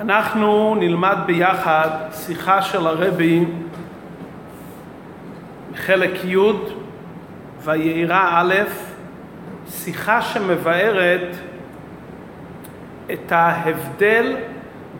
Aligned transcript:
אנחנו 0.00 0.74
נלמד 0.74 1.16
ביחד 1.26 1.88
שיחה 2.12 2.62
של 2.62 2.86
הרבי 2.86 3.44
חלק 5.74 6.24
י' 6.24 6.36
וירא 7.64 8.28
א', 8.32 8.54
שיחה 9.68 10.22
שמבארת 10.22 11.36
את 13.12 13.32
ההבדל 13.32 14.36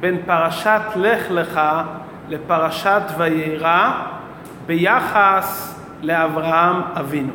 בין 0.01 0.23
פרשת 0.27 0.80
לך 0.97 1.30
לך 1.30 1.61
לפרשת 2.29 3.03
וירא 3.19 3.93
ביחס 4.67 5.80
לאברהם 6.03 6.83
אבינו. 7.01 7.33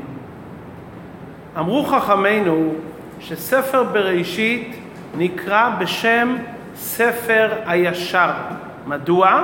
אמרו 1.57 1.83
חכמינו 1.83 2.73
שספר 3.19 3.83
בראשית 3.83 4.79
נקרא 5.17 5.69
בשם 5.79 6.35
ספר 6.75 7.49
הישר. 7.65 8.31
מדוע? 8.87 9.43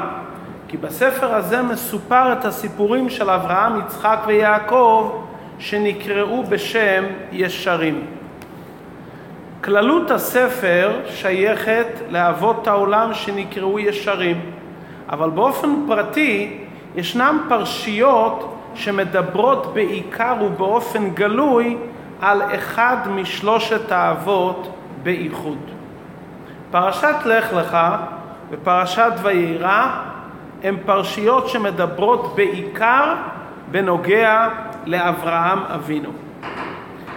כי 0.68 0.78
בספר 0.78 1.36
הזה 1.36 1.62
מסופר 1.62 2.34
את 2.34 2.46
הסיפורים 2.46 3.10
של 3.10 3.30
אברהם, 3.30 3.80
יצחק 3.80 4.20
ויעקב 4.26 5.12
שנקראו 5.60 6.44
בשם 6.44 7.04
ישרים. 7.32 8.06
כללות 9.64 10.12
הספר 10.12 11.00
שייכת 11.06 11.88
לאבות 12.10 12.68
העולם 12.68 13.14
שנקראו 13.14 13.80
ישרים, 13.80 14.52
אבל 15.10 15.30
באופן 15.30 15.70
פרטי 15.88 16.58
ישנן 16.96 17.38
פרשיות 17.50 18.56
שמדברות 18.76 19.74
בעיקר 19.74 20.36
ובאופן 20.42 21.10
גלוי 21.10 21.78
על 22.22 22.42
אחד 22.56 22.98
משלושת 23.16 23.92
האבות 23.92 24.76
באיחוד. 25.04 25.79
פרשת 26.72 27.16
לך 27.26 27.54
לך 27.54 27.78
ופרשת 28.50 29.12
וירא 29.22 29.88
הן 30.64 30.76
פרשיות 30.86 31.50
שמדברות 31.50 32.36
בעיקר 32.36 33.14
בנוגע 33.72 34.48
לאברהם 34.86 35.60
אבינו. 35.76 36.10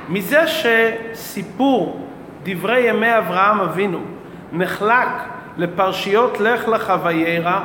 מזה 0.09 0.43
שסיפור 0.47 2.07
דברי 2.43 2.81
ימי 2.81 3.19
אברהם 3.19 3.61
אבינו 3.61 4.01
נחלק 4.53 5.09
לפרשיות 5.57 6.41
לך 6.41 6.69
לך 6.69 6.93
וירא, 7.03 7.61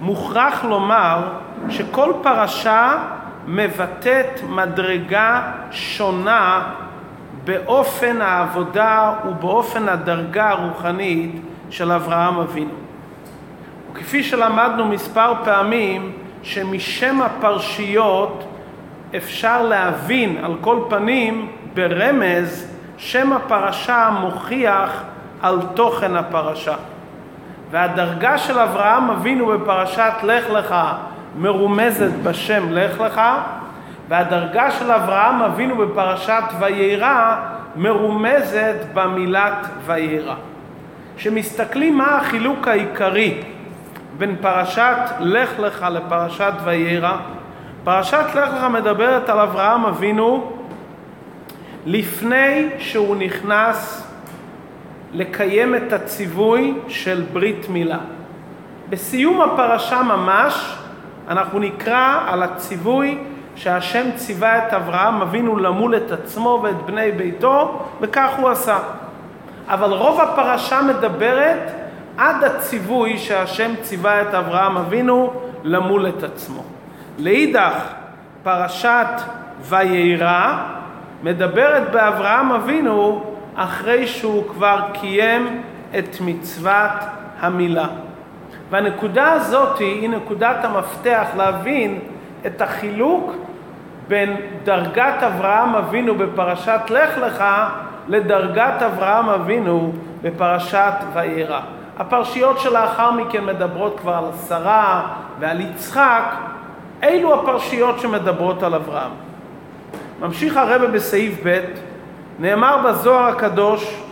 מוכרח 0.00 0.64
לומר 0.64 1.22
שכל 1.68 2.12
פרשה 2.22 2.98
מבטאת 3.46 4.40
מדרגה 4.48 5.42
שונה 5.70 6.62
באופן 7.46 8.22
העבודה 8.22 9.12
ובאופן 9.28 9.88
הדרגה 9.88 10.50
הרוחנית 10.50 11.40
של 11.70 11.92
אברהם 11.92 12.38
אבינו. 12.38 12.74
וכפי 13.92 14.22
שלמדנו 14.22 14.84
מספר 14.84 15.32
פעמים, 15.44 16.12
שמשם 16.42 17.22
הפרשיות 17.22 18.44
אפשר 19.16 19.62
להבין 19.62 20.44
על 20.44 20.54
כל 20.60 20.78
פנים 20.88 21.52
ברמז 21.74 22.68
שם 22.96 23.32
הפרשה 23.32 24.10
מוכיח 24.20 25.02
על 25.42 25.58
תוכן 25.74 26.16
הפרשה. 26.16 26.74
והדרגה 27.70 28.38
של 28.38 28.58
אברהם 28.58 29.10
אבינו 29.10 29.46
בפרשת 29.46 30.12
לך 30.22 30.50
לך 30.50 30.74
מרומזת 31.38 32.12
בשם 32.22 32.72
לך 32.72 33.00
לך, 33.00 33.20
והדרגה 34.08 34.70
של 34.70 34.90
אברהם 34.90 35.42
אבינו 35.42 35.76
בפרשת 35.76 36.42
וירא 36.58 37.36
מרומזת 37.76 38.76
במילת 38.94 39.66
וירא. 39.86 40.34
כשמסתכלים 41.16 41.98
מה 41.98 42.16
החילוק 42.16 42.68
העיקרי 42.68 43.42
בין 44.18 44.36
פרשת 44.40 44.98
לך 45.20 45.58
לך 45.58 45.86
לפרשת 45.90 46.52
וירא, 46.64 47.16
פרשת 47.84 48.24
לך 48.34 48.50
לך 48.56 48.64
מדברת 48.70 49.28
על 49.28 49.40
אברהם 49.40 49.84
אבינו 49.84 50.52
לפני 51.86 52.68
שהוא 52.78 53.16
נכנס 53.16 54.08
לקיים 55.12 55.74
את 55.74 55.92
הציווי 55.92 56.74
של 56.88 57.24
ברית 57.32 57.68
מילה. 57.68 57.98
בסיום 58.88 59.40
הפרשה 59.40 60.02
ממש 60.02 60.76
אנחנו 61.28 61.58
נקרא 61.58 62.20
על 62.26 62.42
הציווי 62.42 63.18
שהשם 63.56 64.06
ציווה 64.16 64.68
את 64.68 64.74
אברהם 64.74 65.22
אבינו 65.22 65.56
למול 65.56 65.96
את 65.96 66.12
עצמו 66.12 66.60
ואת 66.62 66.82
בני 66.86 67.12
ביתו, 67.12 67.82
וכך 68.00 68.30
הוא 68.38 68.48
עשה. 68.48 68.78
אבל 69.68 69.92
רוב 69.92 70.20
הפרשה 70.20 70.82
מדברת 70.82 71.70
עד 72.18 72.44
הציווי 72.44 73.18
שהשם 73.18 73.70
ציווה 73.82 74.22
את 74.22 74.34
אברהם 74.34 74.76
אבינו 74.76 75.32
למול 75.64 76.08
את 76.08 76.22
עצמו. 76.22 76.62
לאידך, 77.18 77.92
פרשת 78.42 79.20
וירא 79.60 80.56
מדברת 81.22 81.90
באברהם 81.92 82.52
אבינו 82.52 83.24
אחרי 83.54 84.06
שהוא 84.06 84.44
כבר 84.48 84.80
קיים 84.92 85.62
את 85.98 86.16
מצוות 86.20 86.92
המילה. 87.40 87.86
והנקודה 88.70 89.32
הזאת 89.32 89.78
היא 89.78 90.10
נקודת 90.10 90.64
המפתח 90.64 91.26
להבין 91.36 92.00
את 92.46 92.60
החילוק 92.60 93.32
בין 94.08 94.36
דרגת 94.64 95.22
אברהם 95.22 95.74
אבינו 95.74 96.14
בפרשת 96.14 96.80
לך 96.90 97.18
לך 97.18 97.44
לדרגת 98.08 98.82
אברהם 98.82 99.28
אבינו 99.28 99.92
בפרשת 100.22 100.92
וירא. 101.12 101.60
הפרשיות 101.98 102.60
שלאחר 102.60 103.10
מכן 103.10 103.44
מדברות 103.44 104.00
כבר 104.00 104.14
על 104.14 104.24
שרה 104.48 105.06
ועל 105.38 105.60
יצחק, 105.60 106.34
אלו 107.02 107.34
הפרשיות 107.34 108.00
שמדברות 108.00 108.62
על 108.62 108.74
אברהם. 108.74 109.10
ממשיך 110.20 110.56
הרבה 110.56 110.86
בסעיף 110.86 111.34
ב', 111.44 111.60
נאמר 112.38 112.76
בזוהר 112.86 113.24
הקדוש 113.24 114.02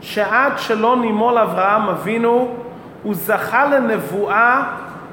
שעד 0.00 0.52
שלא 0.58 0.96
נימול 1.00 1.38
אברהם 1.38 1.88
אבינו 1.88 2.54
הוא 3.02 3.14
זכה 3.14 3.64
לנבואה 3.66 4.62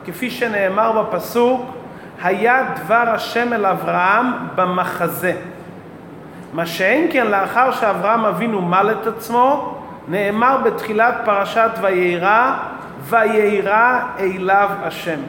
כפי 0.05 0.29
שנאמר 0.29 1.01
בפסוק 1.01 1.61
היה 2.21 2.63
דבר 2.83 3.03
השם 3.07 3.53
אל 3.53 3.65
אברהם 3.65 4.25
במחזה. 4.55 5.33
מה 6.53 6.65
שאין 6.65 7.07
כן 7.11 7.27
לאחר 7.27 7.71
שאברהם 7.71 8.25
אבינו 8.25 8.61
מל 8.61 8.95
את 9.01 9.07
עצמו, 9.07 9.77
נאמר 10.07 10.57
בתחילת 10.65 11.15
פרשת 11.25 11.69
וירא, 11.81 12.53
וירא 13.09 13.99
אליו 14.19 14.69
השם. 14.83 15.19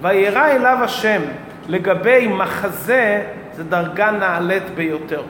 וירא 0.00 0.46
אליו 0.46 0.78
השם 0.82 1.20
לגבי 1.68 2.26
מחזה 2.26 3.22
זה 3.52 3.64
דרגה 3.64 4.10
נעלית 4.10 4.70
ביותר. 4.74 5.22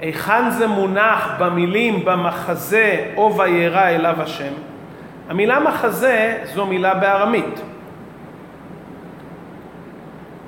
היכן 0.00 0.50
זה 0.50 0.66
מונח 0.66 1.30
במילים 1.38 2.04
במחזה 2.04 3.12
או 3.16 3.36
וירא 3.36 3.88
אליו 3.88 4.22
השם? 4.22 4.52
המילה 5.28 5.60
מחזה 5.60 6.38
זו 6.54 6.66
מילה 6.66 6.94
בארמית. 6.94 7.60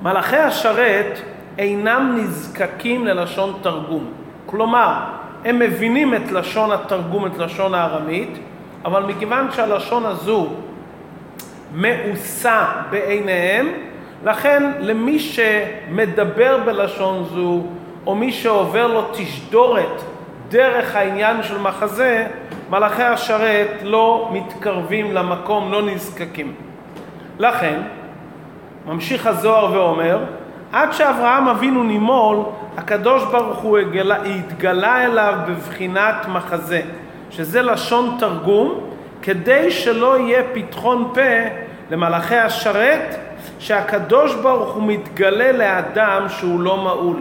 מלאכי 0.02 0.36
השרת 0.36 1.18
אינם 1.58 2.18
נזקקים 2.18 3.06
ללשון 3.06 3.58
תרגום. 3.62 4.04
כלומר, 4.46 4.94
הם 5.44 5.58
מבינים 5.58 6.14
את 6.14 6.32
לשון 6.32 6.72
התרגום, 6.72 7.26
את 7.26 7.38
לשון 7.38 7.74
הארמית, 7.74 8.38
אבל 8.84 9.02
מכיוון 9.02 9.46
שהלשון 9.52 10.06
הזו 10.06 10.48
מאוסה 11.74 12.64
בעיניהם, 12.90 13.68
לכן 14.24 14.72
למי 14.80 15.18
שמדבר 15.18 16.58
בלשון 16.64 17.24
זו, 17.24 17.62
או 18.06 18.14
מי 18.14 18.32
שעובר 18.32 18.86
לו 18.86 19.02
תשדורת 19.12 20.02
דרך 20.48 20.96
העניין 20.96 21.42
של 21.42 21.58
מחזה, 21.58 22.26
מלאכי 22.70 23.02
השרת 23.02 23.70
לא 23.82 24.30
מתקרבים 24.32 25.12
למקום, 25.12 25.72
לא 25.72 25.82
נזקקים. 25.82 26.54
לכן, 27.38 27.80
ממשיך 28.88 29.26
הזוהר 29.26 29.72
ואומר, 29.72 30.18
עד 30.72 30.92
שאברהם 30.92 31.48
אבינו 31.48 31.82
נימול, 31.82 32.38
הקדוש 32.76 33.22
ברוך 33.24 33.58
הוא 33.58 33.78
הגלה, 33.78 34.16
התגלה 34.22 35.04
אליו 35.04 35.34
בבחינת 35.48 36.26
מחזה, 36.28 36.82
שזה 37.30 37.62
לשון 37.62 38.16
תרגום, 38.18 38.80
כדי 39.22 39.70
שלא 39.70 40.18
יהיה 40.18 40.42
פתחון 40.54 41.10
פה 41.14 41.20
למלאכי 41.90 42.36
השרת, 42.36 43.16
שהקדוש 43.58 44.34
ברוך 44.34 44.74
הוא 44.74 44.82
מתגלה 44.82 45.52
לאדם 45.52 46.28
שהוא 46.28 46.60
לא 46.60 46.76
מעול. 46.76 47.16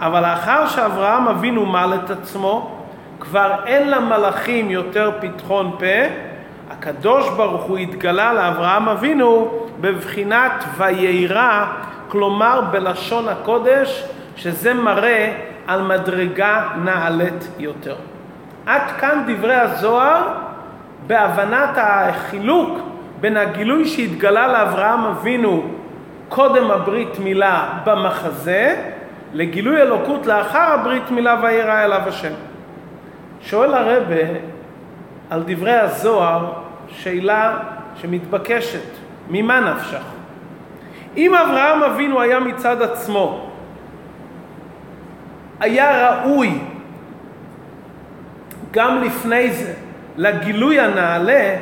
אבל 0.00 0.20
לאחר 0.20 0.68
שאברהם 0.68 1.28
אבינו 1.28 1.66
מל 1.66 1.98
את 2.04 2.10
עצמו, 2.10 2.70
כבר 3.20 3.52
אין 3.66 3.90
למלאכים 3.90 4.70
יותר 4.70 5.10
פתחון 5.20 5.76
פה, 5.78 6.08
הקדוש 6.70 7.28
ברוך 7.28 7.62
הוא 7.62 7.78
התגלה 7.78 8.32
לאברהם 8.32 8.88
אבינו 8.88 9.59
בבחינת 9.80 10.64
וירא, 10.76 11.66
כלומר 12.08 12.60
בלשון 12.70 13.28
הקודש, 13.28 14.04
שזה 14.36 14.74
מראה 14.74 15.32
על 15.66 15.82
מדרגה 15.82 16.68
נעלית 16.84 17.48
יותר. 17.58 17.96
עד 18.66 18.82
כאן 18.98 19.24
דברי 19.26 19.54
הזוהר 19.54 20.22
בהבנת 21.06 21.70
החילוק 21.76 22.78
בין 23.20 23.36
הגילוי 23.36 23.88
שהתגלה 23.88 24.48
לאברהם 24.48 25.04
אבינו 25.04 25.62
קודם 26.28 26.70
הברית 26.70 27.18
מילה 27.18 27.68
במחזה, 27.84 28.92
לגילוי 29.32 29.82
אלוקות 29.82 30.26
לאחר 30.26 30.72
הברית 30.72 31.10
מילה 31.10 31.36
וירא 31.42 31.84
אליו 31.84 32.00
השם. 32.06 32.32
שואל 33.40 33.74
הרבה 33.74 34.22
על 35.30 35.42
דברי 35.46 35.76
הזוהר 35.76 36.52
שאלה 36.88 37.58
שמתבקשת, 37.96 38.88
ממה 39.30 39.60
נפשך? 39.60 40.02
אם 41.16 41.34
אברהם 41.34 41.82
אבינו 41.82 42.20
היה 42.20 42.40
מצד 42.40 42.82
עצמו, 42.82 43.50
היה 45.60 46.20
ראוי 46.22 46.58
גם 48.70 49.02
לפני 49.02 49.50
זה 49.50 49.74
לגילוי 50.16 50.80
הנעלה, 50.80 51.56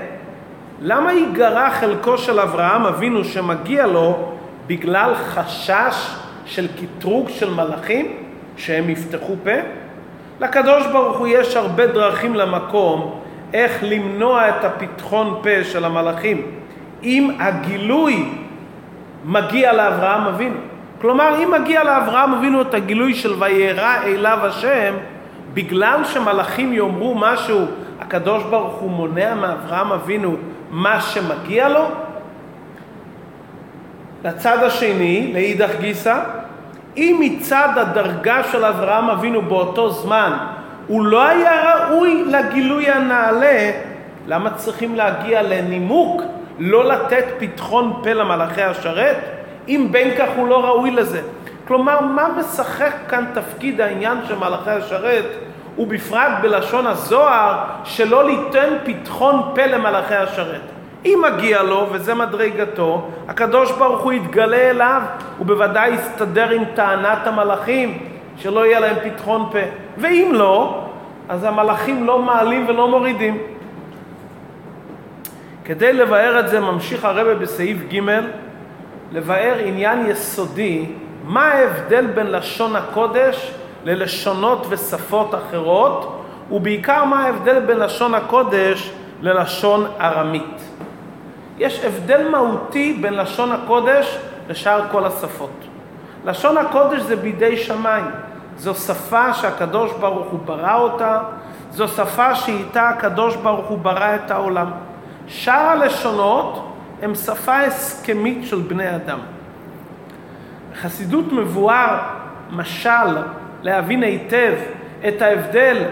למה 0.81 1.12
ייגרע 1.12 1.70
חלקו 1.70 2.19
של 2.19 2.41
אברהם 2.41 2.87
אבינו 2.87 3.25
שמגיע 3.25 3.87
לו 3.87 4.32
בגלל 4.67 5.14
חשש 5.14 6.14
של 6.47 6.67
קטרוג 6.81 7.29
של 7.29 7.55
מלאכים 7.55 8.17
שהם 8.56 8.91
יפתחו 8.91 9.35
פה? 9.44 9.50
לקדוש 10.41 10.87
ברוך 10.87 11.19
הוא 11.19 11.26
יש 11.26 11.56
הרבה 11.56 11.87
דרכים 11.87 12.35
למקום 12.35 13.21
איך 13.55 13.79
למנוע 13.82 14.49
את 14.49 14.64
הפתחון 14.64 15.41
פה 15.43 15.64
של 15.64 15.85
המלאכים 15.85 16.57
אם 17.03 17.31
הגילוי 17.39 18.29
מגיע 19.25 19.73
לאברהם 19.73 20.27
אבינו. 20.27 20.56
כלומר, 21.00 21.43
אם 21.43 21.50
מגיע 21.61 21.85
לאברהם 21.85 22.35
אבינו 22.35 22.62
את 22.62 22.75
הגילוי 22.75 23.15
של 23.15 23.35
וירא 23.39 24.03
אליו 24.05 24.39
השם, 24.43 24.95
בגלל 25.55 26.05
שמלאכים 26.05 26.73
יאמרו 26.73 27.15
משהו, 27.15 27.59
הקדוש 28.00 28.43
ברוך 28.45 28.75
הוא 28.75 28.91
מונע 28.91 29.35
מאברהם 29.35 29.93
אבינו 29.93 30.37
מה 30.71 31.00
שמגיע 31.00 31.69
לו? 31.69 31.85
לצד 34.25 34.59
השני, 34.62 35.31
לאידך 35.33 35.71
גיסא, 35.81 36.21
אם 36.97 37.17
מצד 37.21 37.69
הדרגה 37.77 38.45
של 38.45 38.65
אברהם 38.65 39.11
אבינו 39.11 39.43
באותו 39.43 39.91
זמן 39.91 40.37
הוא 40.87 41.05
לא 41.05 41.27
היה 41.27 41.75
ראוי 41.77 42.25
לגילוי 42.25 42.91
הנעלה, 42.91 43.71
למה 44.27 44.50
צריכים 44.50 44.95
להגיע 44.95 45.43
לנימוק 45.43 46.23
לא 46.58 46.84
לתת 46.84 47.25
פתחון 47.38 48.00
פה 48.02 48.12
למלאכי 48.12 48.62
השרת? 48.62 49.16
אם 49.69 49.88
בין 49.90 50.10
כך 50.19 50.28
הוא 50.37 50.49
לא 50.49 50.64
ראוי 50.64 50.90
לזה. 50.90 51.20
כלומר, 51.69 52.00
מה 52.00 52.28
משחק 52.38 52.93
כאן 53.08 53.25
תפקיד 53.34 53.81
העניין 53.81 54.19
של 54.28 54.38
מלאכי 54.38 54.70
השרת, 54.70 55.25
ובפרט 55.78 56.32
בלשון 56.43 56.87
הזוהר, 56.87 57.58
שלא 57.84 58.25
ליתן 58.25 58.75
פתחון 58.84 59.43
פה 59.55 59.66
למלאכי 59.66 60.14
השרת? 60.14 60.60
אם 61.05 61.22
מגיע 61.22 61.62
לו, 61.62 61.87
וזה 61.93 62.14
מדרגתו, 62.14 63.08
הקדוש 63.28 63.72
ברוך 63.72 64.00
הוא 64.00 64.12
יתגלה 64.12 64.70
אליו, 64.70 65.02
הוא 65.38 65.46
בוודאי 65.46 65.90
יסתדר 65.90 66.50
עם 66.50 66.64
טענת 66.75 67.26
המלאכים, 67.26 67.99
שלא 68.37 68.66
יהיה 68.66 68.81
להם 68.81 68.96
פתחון 69.04 69.49
פה. 69.52 69.58
ואם 69.99 70.31
לא, 70.34 70.84
אז 71.28 71.44
המלאכים 71.44 72.06
לא 72.06 72.19
מעלים 72.19 72.69
ולא 72.69 72.88
מורידים. 72.88 73.38
כדי 75.69 75.93
לבאר 75.93 76.41
את 76.41 76.49
זה 76.49 76.61
ממשיך 76.61 77.05
הרבה 77.05 77.35
בסעיף 77.35 77.79
ג' 77.93 78.00
לבאר 79.12 79.55
עניין 79.65 80.06
יסודי, 80.06 80.87
מה 81.25 81.44
ההבדל 81.44 82.06
בין 82.06 82.26
לשון 82.26 82.76
הקודש 82.76 83.53
ללשונות 83.85 84.67
ושפות 84.69 85.35
אחרות, 85.35 86.25
ובעיקר 86.50 87.05
מה 87.05 87.25
ההבדל 87.25 87.61
בין 87.61 87.79
לשון 87.79 88.15
הקודש 88.15 88.93
ללשון 89.23 89.87
ארמית. 90.00 90.61
יש 91.59 91.85
הבדל 91.85 92.29
מהותי 92.29 92.99
בין 93.00 93.14
לשון 93.14 93.53
הקודש 93.53 94.19
לשאר 94.49 94.82
כל 94.91 95.05
השפות. 95.05 95.64
לשון 96.25 96.59
הקודש 96.59 97.00
זה 97.00 97.17
בידי 97.17 97.56
שמיים. 97.56 98.11
זו 98.56 98.75
שפה 98.75 99.35
שהקדוש 99.35 99.93
ברוך 100.00 100.26
הוא 100.26 100.41
ברא 100.44 100.75
אותה, 100.75 101.21
זו 101.71 101.88
שפה 101.88 102.35
שאיתה 102.35 102.88
הקדוש 102.88 103.37
ברוך 103.37 103.67
הוא 103.67 103.79
ברא 103.79 104.14
את 104.14 104.31
העולם. 104.31 104.88
שאר 105.28 105.54
הלשונות 105.54 106.75
הם 107.02 107.14
שפה 107.14 107.60
הסכמית 107.60 108.46
של 108.46 108.60
בני 108.60 108.96
אדם. 108.96 109.19
בחסידות 110.72 111.32
מבואר 111.32 111.98
משל 112.50 113.16
להבין 113.62 114.02
היטב 114.02 114.54
את 115.08 115.22
ההבדל 115.22 115.84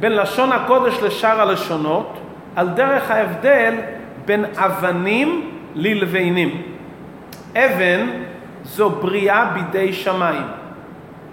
בין 0.00 0.12
לשון 0.12 0.52
הקודש 0.52 1.02
לשאר 1.02 1.40
הלשונות, 1.40 2.18
על 2.56 2.68
דרך 2.68 3.10
ההבדל 3.10 3.74
בין 4.24 4.44
אבנים 4.56 5.50
ללבנים. 5.74 6.62
אבן 7.56 8.06
זו 8.64 8.90
בריאה 8.90 9.44
בידי 9.44 9.92
שמיים. 9.92 10.46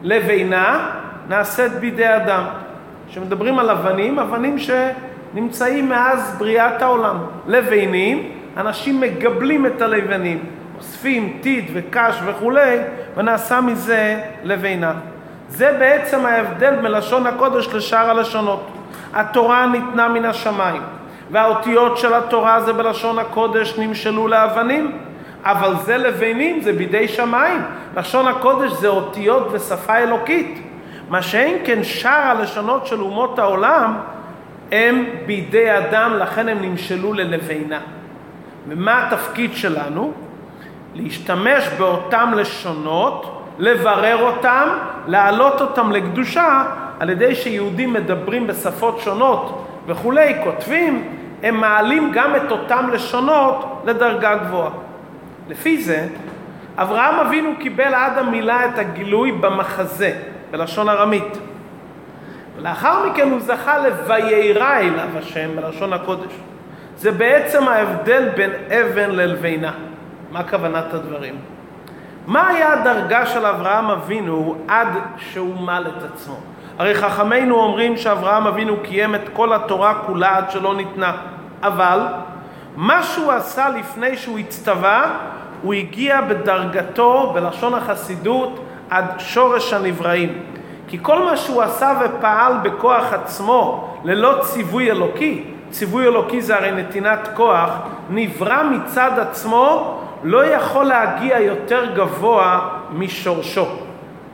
לבינה 0.01 0.91
נעשית 1.29 1.71
בידי 1.71 2.15
אדם. 2.15 2.43
כשמדברים 3.09 3.59
על 3.59 3.69
אבנים, 3.69 4.19
אבנים 4.19 4.59
שנמצאים 5.33 5.89
מאז 5.89 6.35
בריאת 6.37 6.81
העולם. 6.81 7.17
לבינים, 7.47 8.31
אנשים 8.57 9.01
מגבלים 9.01 9.65
את 9.65 9.81
הלבנים, 9.81 10.43
אוספים 10.77 11.37
טיט 11.41 11.65
וקש 11.73 12.15
וכולי, 12.25 12.77
ונעשה 13.17 13.61
מזה 13.61 14.19
לבינה. 14.43 14.93
זה 15.49 15.75
בעצם 15.79 16.25
ההבדל 16.25 16.75
מלשון 16.81 17.27
הקודש 17.27 17.67
לשאר 17.73 18.09
הלשונות. 18.09 18.67
התורה 19.13 19.65
ניתנה 19.65 20.07
מן 20.07 20.25
השמיים, 20.25 20.81
והאותיות 21.31 21.97
של 21.97 22.13
התורה 22.13 22.61
זה 22.61 22.73
בלשון 22.73 23.19
הקודש 23.19 23.79
נמשלו 23.79 24.27
לאבנים. 24.27 24.97
אבל 25.43 25.75
זה 25.85 25.97
לבנים, 25.97 26.61
זה 26.61 26.73
בידי 26.73 27.07
שמיים. 27.07 27.61
לשון 27.97 28.27
הקודש 28.27 28.71
זה 28.71 28.87
אותיות 28.87 29.47
ושפה 29.51 29.97
אלוקית. 29.97 30.61
מה 31.09 31.21
שאין 31.21 31.57
כן 31.65 31.83
שאר 31.83 32.37
הלשונות 32.37 32.87
של 32.87 33.01
אומות 33.01 33.39
העולם 33.39 33.93
הם 34.71 35.05
בידי 35.25 35.77
אדם, 35.77 36.13
לכן 36.19 36.49
הם 36.49 36.61
נמשלו 36.61 37.13
ללבינה. 37.13 37.79
ומה 38.67 39.07
התפקיד 39.07 39.53
שלנו? 39.53 40.13
להשתמש 40.95 41.67
באותם 41.77 42.31
לשונות, 42.35 43.45
לברר 43.59 44.17
אותם, 44.21 44.67
להעלות 45.07 45.61
אותם 45.61 45.91
לקדושה, 45.91 46.63
על 46.99 47.09
ידי 47.09 47.35
שיהודים 47.35 47.93
מדברים 47.93 48.47
בשפות 48.47 48.99
שונות 48.99 49.67
וכולי, 49.87 50.35
כותבים, 50.43 51.07
הם 51.43 51.55
מעלים 51.55 52.11
גם 52.13 52.35
את 52.35 52.51
אותם 52.51 52.89
לשונות 52.93 53.83
לדרגה 53.85 54.35
גבוהה. 54.35 54.69
לפי 55.49 55.81
זה, 55.81 56.07
אברהם 56.77 57.19
אבינו 57.19 57.51
קיבל 57.59 57.93
עד 57.93 58.17
המילה 58.17 58.65
את 58.65 58.79
הגילוי 58.79 59.31
במחזה, 59.31 60.13
בלשון 60.51 60.89
ארמית. 60.89 61.37
ולאחר 62.61 63.09
מכן 63.09 63.29
הוא 63.31 63.39
זכה 63.39 63.77
ל"ויירא 63.77 64.77
אליו 64.77 65.17
השם" 65.17 65.49
בלשון 65.55 65.93
הקודש. 65.93 66.31
זה 66.97 67.11
בעצם 67.11 67.67
ההבדל 67.67 68.29
בין 68.35 68.51
אבן 68.67 69.09
ללבינה. 69.09 69.71
מה 70.31 70.43
כוונת 70.43 70.93
הדברים? 70.93 71.35
מה 72.27 72.47
היה 72.47 72.73
הדרגה 72.73 73.25
של 73.25 73.45
אברהם 73.45 73.89
אבינו 73.89 74.55
עד 74.67 74.87
שהוא 75.17 75.61
מל 75.61 75.85
את 75.87 76.03
עצמו? 76.03 76.35
הרי 76.79 76.95
חכמינו 76.95 77.55
אומרים 77.55 77.97
שאברהם 77.97 78.47
אבינו 78.47 78.77
קיים 78.83 79.15
את 79.15 79.29
כל 79.33 79.53
התורה 79.53 79.93
כולה 79.93 80.37
עד 80.37 80.51
שלא 80.51 80.75
ניתנה. 80.75 81.13
אבל 81.63 81.99
מה 82.75 83.03
שהוא 83.03 83.31
עשה 83.31 83.69
לפני 83.69 84.17
שהוא 84.17 84.39
הצטווה, 84.39 85.11
הוא 85.61 85.73
הגיע 85.73 86.21
בדרגתו, 86.21 87.31
בלשון 87.33 87.73
החסידות, 87.73 88.59
עד 88.89 89.05
שורש 89.17 89.73
הנבראים. 89.73 90.50
כי 90.91 90.97
כל 91.01 91.23
מה 91.23 91.37
שהוא 91.37 91.61
עשה 91.61 91.93
ופעל 92.01 92.53
בכוח 92.63 93.13
עצמו, 93.13 93.93
ללא 94.03 94.35
ציווי 94.41 94.91
אלוקי, 94.91 95.43
ציווי 95.69 96.07
אלוקי 96.07 96.41
זה 96.41 96.55
הרי 96.55 96.71
נתינת 96.71 97.29
כוח, 97.33 97.69
נברא 98.09 98.63
מצד 98.63 99.19
עצמו, 99.19 99.99
לא 100.23 100.45
יכול 100.45 100.85
להגיע 100.85 101.39
יותר 101.39 101.85
גבוה 101.95 102.69
משורשו. 102.91 103.65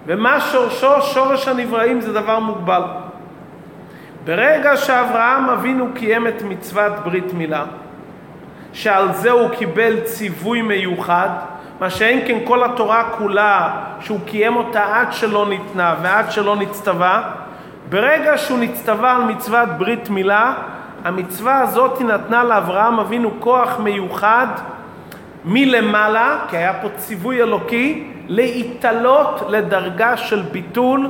ומה 0.05 0.39
שורשו? 0.41 1.01
שורש 1.01 1.47
הנבראים 1.47 2.01
זה 2.01 2.13
דבר 2.13 2.39
מוגבל. 2.39 2.81
ברגע 4.25 4.77
שאברהם 4.77 5.49
אבינו 5.49 5.87
קיים 5.93 6.27
את 6.27 6.41
מצוות 6.41 6.93
ברית 7.03 7.33
מילה, 7.33 7.63
שעל 8.73 9.13
זה 9.13 9.31
הוא 9.31 9.49
קיבל 9.49 9.99
ציווי 9.99 10.61
מיוחד, 10.61 11.29
מה 11.79 11.89
שאין 11.89 12.27
כן 12.27 12.37
כל 12.43 12.63
התורה 12.63 13.09
כולה, 13.17 13.69
שהוא 13.99 14.19
קיים 14.25 14.55
אותה 14.55 14.85
עד 14.93 15.13
שלא 15.13 15.45
ניתנה 15.49 15.95
ועד 16.01 16.31
שלא 16.31 16.55
נצטווה, 16.55 17.31
ברגע 17.89 18.37
שהוא 18.37 18.59
נצטווה 18.59 19.15
על 19.15 19.23
מצוות 19.23 19.69
ברית 19.77 20.09
מילה, 20.09 20.53
המצווה 21.03 21.61
הזאת 21.61 22.01
נתנה 22.01 22.43
לאברהם 22.43 22.99
אבינו 22.99 23.31
כוח 23.39 23.79
מיוחד 23.79 24.47
מלמעלה, 25.45 26.39
כי 26.49 26.57
היה 26.57 26.73
פה 26.73 26.87
ציווי 26.95 27.41
אלוקי, 27.41 28.07
להתעלות 28.27 29.41
לדרגה 29.49 30.17
של 30.17 30.41
ביטול, 30.41 31.07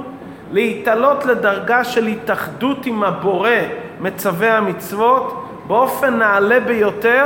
להתעלות 0.51 1.25
לדרגה 1.25 1.83
של 1.83 2.07
התאחדות 2.07 2.85
עם 2.85 3.03
הבורא 3.03 3.49
מצווי 3.99 4.49
המצוות, 4.49 5.43
באופן 5.67 6.17
נעלה 6.17 6.59
ביותר, 6.59 7.25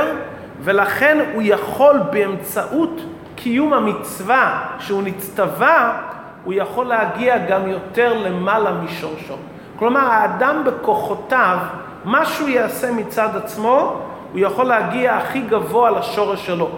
ולכן 0.60 1.18
הוא 1.34 1.42
יכול 1.44 1.98
באמצעות 2.10 3.00
קיום 3.42 3.72
המצווה 3.72 4.64
שהוא 4.78 5.02
נצטווה, 5.02 5.98
הוא 6.44 6.54
יכול 6.54 6.86
להגיע 6.86 7.38
גם 7.38 7.68
יותר 7.68 8.14
למעלה 8.14 8.72
משורשו. 8.72 9.34
כלומר, 9.78 10.00
האדם 10.00 10.62
בכוחותיו, 10.64 11.58
מה 12.04 12.26
שהוא 12.26 12.48
יעשה 12.48 12.92
מצד 12.92 13.28
עצמו, 13.36 14.00
הוא 14.32 14.40
יכול 14.40 14.64
להגיע 14.64 15.16
הכי 15.16 15.40
גבוה 15.40 15.90
לשורש 15.90 16.46
שלו. 16.46 16.68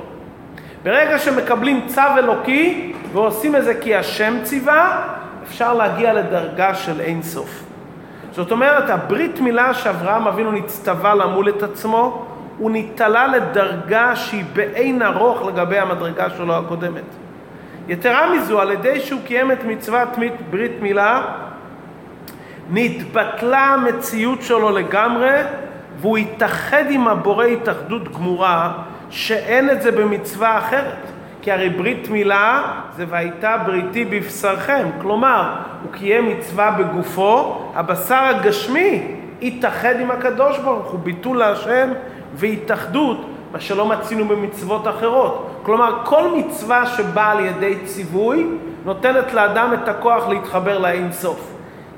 ברגע 0.83 1.19
שמקבלים 1.19 1.87
צו 1.87 2.01
אלוקי 2.19 2.93
ועושים 3.13 3.57
את 3.57 3.65
זה 3.65 3.75
כי 3.81 3.95
השם 3.95 4.35
ציווה, 4.43 5.03
אפשר 5.47 5.75
להגיע 5.75 6.13
לדרגה 6.13 6.75
של 6.75 7.01
אין 7.01 7.23
סוף. 7.23 7.65
זאת 8.33 8.53
אומרת, 8.53 8.91
הברית 8.91 9.41
מילה 9.41 9.75
שאברהם 9.75 10.29
אבינו 10.29 10.53
נצטווה 10.53 11.15
למול 11.15 11.49
את 11.49 11.63
עצמו, 11.63 12.27
הוא 12.59 12.71
נתעלה 12.71 13.27
לדרגה 13.27 14.17
שהיא 14.17 14.45
באין 14.53 15.03
ארוך 15.03 15.47
לגבי 15.47 15.79
המדרגה 15.79 16.31
שלו 16.31 16.55
הקודמת. 16.55 17.05
יתרה 17.89 18.35
מזו, 18.35 18.61
על 18.61 18.71
ידי 18.71 19.01
שהוא 19.01 19.21
קיים 19.27 19.53
את 19.53 19.65
מצוות 19.65 20.09
ברית 20.51 20.81
מילה, 20.81 21.23
נתבטלה 22.71 23.65
המציאות 23.65 24.43
שלו 24.43 24.71
לגמרי, 24.71 25.41
והוא 26.01 26.19
התאחד 26.19 26.85
עם 26.91 27.09
הבורא 27.09 27.45
התאחדות 27.45 28.13
גמורה, 28.13 28.73
שאין 29.11 29.71
את 29.71 29.83
זה 29.83 29.91
במצווה 29.91 30.59
אחרת. 30.59 31.15
כי 31.43 31.53
הרי 31.53 31.69
ברית 31.69 32.09
מילה 32.09 32.63
זה 32.97 33.05
והייתה 33.09 33.57
בריתי 33.67 34.05
בבשרכם. 34.05 34.89
כלומר, 35.03 35.55
הוא 35.83 35.93
קיים 35.93 36.29
מצווה 36.29 36.71
בגופו, 36.71 37.63
הבשר 37.75 38.15
הגשמי 38.25 39.03
התאחד 39.43 40.01
עם 40.01 40.11
הקדוש 40.11 40.59
ברוך 40.59 40.87
הוא, 40.87 41.01
ביטול 41.01 41.39
להשם 41.39 41.89
והתאחדות, 42.35 43.27
מה 43.53 43.61
שלא 43.61 43.87
מצינו 43.87 44.25
במצוות 44.25 44.89
אחרות. 44.89 45.61
כלומר, 45.63 46.01
כל 46.05 46.29
מצווה 46.37 46.87
שבאה 46.87 47.31
על 47.31 47.41
ידי 47.41 47.77
ציווי, 47.85 48.47
נותנת 48.85 49.33
לאדם 49.33 49.71
את 49.75 49.89
הכוח 49.89 50.29
להתחבר 50.29 50.79
לאין 50.79 51.13
סוף. 51.13 51.51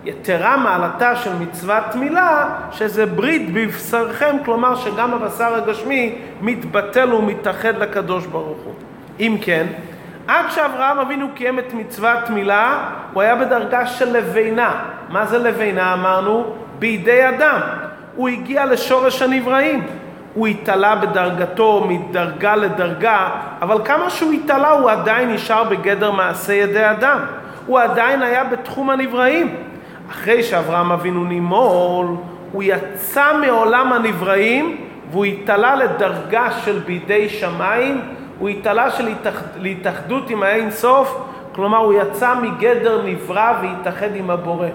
יתרה 0.04 0.56
מעלתה 0.56 1.16
של 1.16 1.30
מצוות 1.40 1.94
מילה, 1.94 2.48
שזה 2.70 3.06
ברית 3.06 3.52
בבשרכם, 3.52 4.36
כלומר 4.44 4.76
שגם 4.76 5.14
הבשר 5.14 5.54
הגשמי 5.54 6.14
מתבטל 6.40 7.14
ומתאחד 7.14 7.78
לקדוש 7.78 8.26
ברוך 8.26 8.58
הוא. 8.64 8.74
אם 9.20 9.36
כן, 9.40 9.66
עד 10.28 10.44
שאברהם 10.50 10.98
אבינו 10.98 11.26
קיים 11.34 11.58
את 11.58 11.74
מצוות 11.74 12.30
מילה, 12.30 12.90
הוא 13.12 13.22
היה 13.22 13.36
בדרגה 13.36 13.86
של 13.86 14.16
לבינה. 14.16 14.82
מה 15.08 15.26
זה 15.26 15.38
לבינה 15.38 15.92
אמרנו? 15.92 16.44
בידי 16.78 17.28
אדם. 17.28 17.60
הוא 18.16 18.28
הגיע 18.28 18.66
לשורש 18.66 19.22
הנבראים. 19.22 19.86
הוא 20.36 20.46
התעלה 20.46 20.96
בדרגתו 20.96 21.86
מדרגה 21.88 22.56
לדרגה, 22.56 23.28
אבל 23.62 23.84
כמה 23.84 24.10
שהוא 24.10 24.32
התעלה 24.32 24.70
הוא 24.70 24.90
עדיין 24.90 25.32
נשאר 25.32 25.64
בגדר 25.64 26.10
מעשה 26.10 26.52
ידי 26.52 26.90
אדם. 26.90 27.18
הוא 27.66 27.78
עדיין 27.78 28.22
היה 28.22 28.44
בתחום 28.44 28.90
הנבראים. 28.90 29.54
אחרי 30.10 30.42
שאברהם 30.42 30.92
אבינו 30.92 31.24
נימול, 31.24 32.06
הוא 32.52 32.62
יצא 32.62 33.40
מעולם 33.40 33.92
הנבראים 33.92 34.76
והוא 35.10 35.24
התעלה 35.24 35.76
לדרגה 35.76 36.50
של 36.64 36.78
בידי 36.78 37.28
שמיים, 37.28 38.00
הוא 38.38 38.48
התעלה 38.48 38.90
של 38.90 39.06
התאח... 39.06 39.42
להתאחדות 39.60 40.30
עם 40.30 40.42
האין 40.42 40.70
סוף, 40.70 41.18
כלומר 41.54 41.78
הוא 41.78 41.92
יצא 41.92 42.34
מגדר 42.34 43.02
נברא 43.06 43.52
והתאחד 43.62 44.16
עם 44.16 44.30
הבורא. 44.30 44.68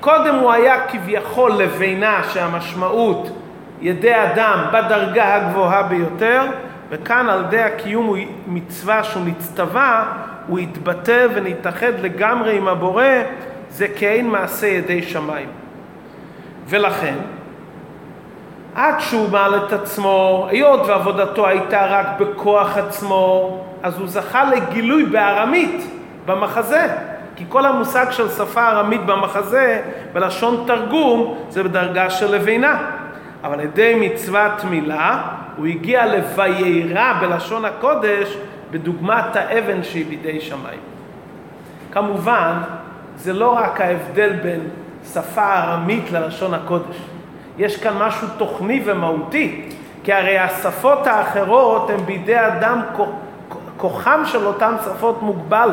קודם 0.00 0.34
הוא 0.34 0.52
היה 0.52 0.86
כביכול 0.86 1.52
לבינה 1.52 2.20
שהמשמעות 2.32 3.45
ידי 3.80 4.14
אדם 4.14 4.64
בדרגה 4.72 5.34
הגבוהה 5.34 5.82
ביותר, 5.82 6.42
וכאן 6.88 7.28
על 7.28 7.44
ידי 7.44 7.62
הקיום 7.62 8.14
מצווה 8.46 9.04
שהוא 9.04 9.22
נצטווה, 9.26 10.12
הוא 10.46 10.58
יתבטא 10.58 11.26
ונתאחד 11.34 11.92
לגמרי 12.02 12.56
עם 12.56 12.68
הבורא, 12.68 13.04
זה 13.70 13.88
כאין 13.88 14.30
מעשה 14.30 14.66
ידי 14.66 15.02
שמיים. 15.02 15.48
ולכן, 16.68 17.14
עד 18.74 18.94
שהוא 19.00 19.28
מעל 19.30 19.56
את 19.56 19.72
עצמו, 19.72 20.46
היות 20.50 20.80
ועבודתו 20.86 21.46
הייתה 21.46 21.86
רק 21.86 22.06
בכוח 22.18 22.76
עצמו, 22.76 23.58
אז 23.82 23.98
הוא 23.98 24.08
זכה 24.08 24.44
לגילוי 24.44 25.04
בארמית, 25.04 25.90
במחזה. 26.26 26.88
כי 27.36 27.44
כל 27.48 27.66
המושג 27.66 28.06
של 28.10 28.28
שפה 28.28 28.68
ארמית 28.68 29.06
במחזה, 29.06 29.82
בלשון 30.12 30.64
תרגום, 30.66 31.38
זה 31.48 31.62
בדרגה 31.62 32.10
של 32.10 32.34
לבינה. 32.34 32.90
אבל 33.44 33.54
על 33.54 33.60
ידי 33.60 33.94
מצוות 34.00 34.64
מילה, 34.64 35.22
הוא 35.56 35.66
הגיע 35.66 36.06
לוויירה 36.06 37.18
בלשון 37.20 37.64
הקודש, 37.64 38.36
בדוגמת 38.70 39.36
האבן 39.36 39.82
שהיא 39.82 40.06
בידי 40.06 40.40
שמיים. 40.40 40.80
כמובן, 41.92 42.52
זה 43.16 43.32
לא 43.32 43.50
רק 43.50 43.80
ההבדל 43.80 44.32
בין 44.32 44.60
שפה 45.12 45.54
ארמית 45.54 46.12
ללשון 46.12 46.54
הקודש. 46.54 46.96
יש 47.58 47.76
כאן 47.76 47.98
משהו 47.98 48.28
תוכני 48.36 48.82
ומהותי, 48.84 49.62
כי 50.04 50.12
הרי 50.12 50.38
השפות 50.38 51.06
האחרות 51.06 51.90
הן 51.90 52.00
בידי 52.00 52.46
אדם, 52.46 52.80
כוחם 53.76 54.20
של 54.24 54.46
אותן 54.46 54.74
שפות 54.84 55.22
מוגבל. 55.22 55.70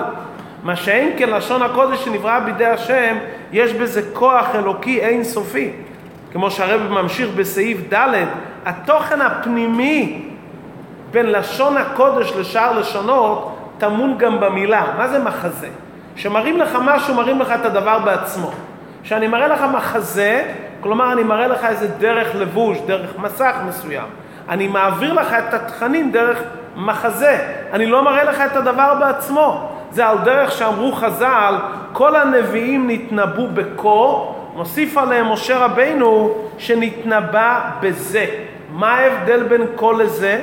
מה 0.64 0.76
שאין 0.76 1.14
כן 1.18 1.30
לשון 1.30 1.62
הקודש 1.62 2.06
שנברא 2.06 2.40
בידי 2.40 2.66
השם, 2.66 3.18
יש 3.52 3.74
בזה 3.74 4.02
כוח 4.14 4.56
אלוקי 4.56 5.00
אין 5.00 5.24
סופי. 5.24 5.72
כמו 6.34 6.52
שהרב 6.52 6.82
ממשיך 6.92 7.30
בסעיף 7.36 7.94
ד', 7.94 8.26
התוכן 8.66 9.22
הפנימי 9.22 10.30
בין 11.12 11.26
לשון 11.26 11.78
הקודש 11.78 12.32
לשאר 12.32 12.80
לשונות 12.80 13.58
טמון 13.78 14.18
גם 14.18 14.40
במילה. 14.40 14.84
מה 14.98 15.08
זה 15.08 15.20
מחזה? 15.20 15.70
שמראים 16.16 16.58
לך 16.58 16.78
משהו, 16.86 17.16
מראים 17.16 17.40
לך 17.40 17.52
את 17.52 17.66
הדבר 17.66 18.00
בעצמו. 18.00 18.52
כשאני 19.04 19.28
מראה 19.28 19.48
לך 19.48 19.62
מחזה, 19.74 20.54
כלומר 20.82 21.14
אני 21.14 21.24
מראה 21.24 21.48
לך 21.48 21.66
איזה 21.66 21.88
דרך 21.88 22.36
לבוש, 22.36 22.78
דרך 22.86 23.20
מסך 23.20 23.56
מסוים. 23.68 24.06
אני 24.50 24.68
מעביר 24.68 25.14
לך 25.14 25.34
את 25.34 25.54
התכנים 25.54 26.12
דרך 26.12 26.44
מחזה. 26.76 27.48
אני 27.74 27.86
לא 27.86 28.04
מראה 28.04 28.24
לך 28.24 28.42
את 28.42 28.56
הדבר 28.56 28.96
בעצמו. 29.00 29.70
זה 29.92 30.08
על 30.08 30.18
דרך 30.18 30.52
שאמרו 30.52 30.92
חז"ל, 30.92 31.56
כל 31.94 32.16
הנביאים 32.16 32.90
נתנבאו 32.90 33.48
בקור, 33.48 34.43
מוסיף 34.56 34.98
עליהם 34.98 35.32
משה 35.32 35.66
רבינו 35.66 36.36
שנתנבא 36.58 37.70
בזה. 37.82 38.26
מה 38.70 38.96
ההבדל 38.96 39.44
בין 39.44 39.62
קול 39.76 40.02
לזה? 40.02 40.42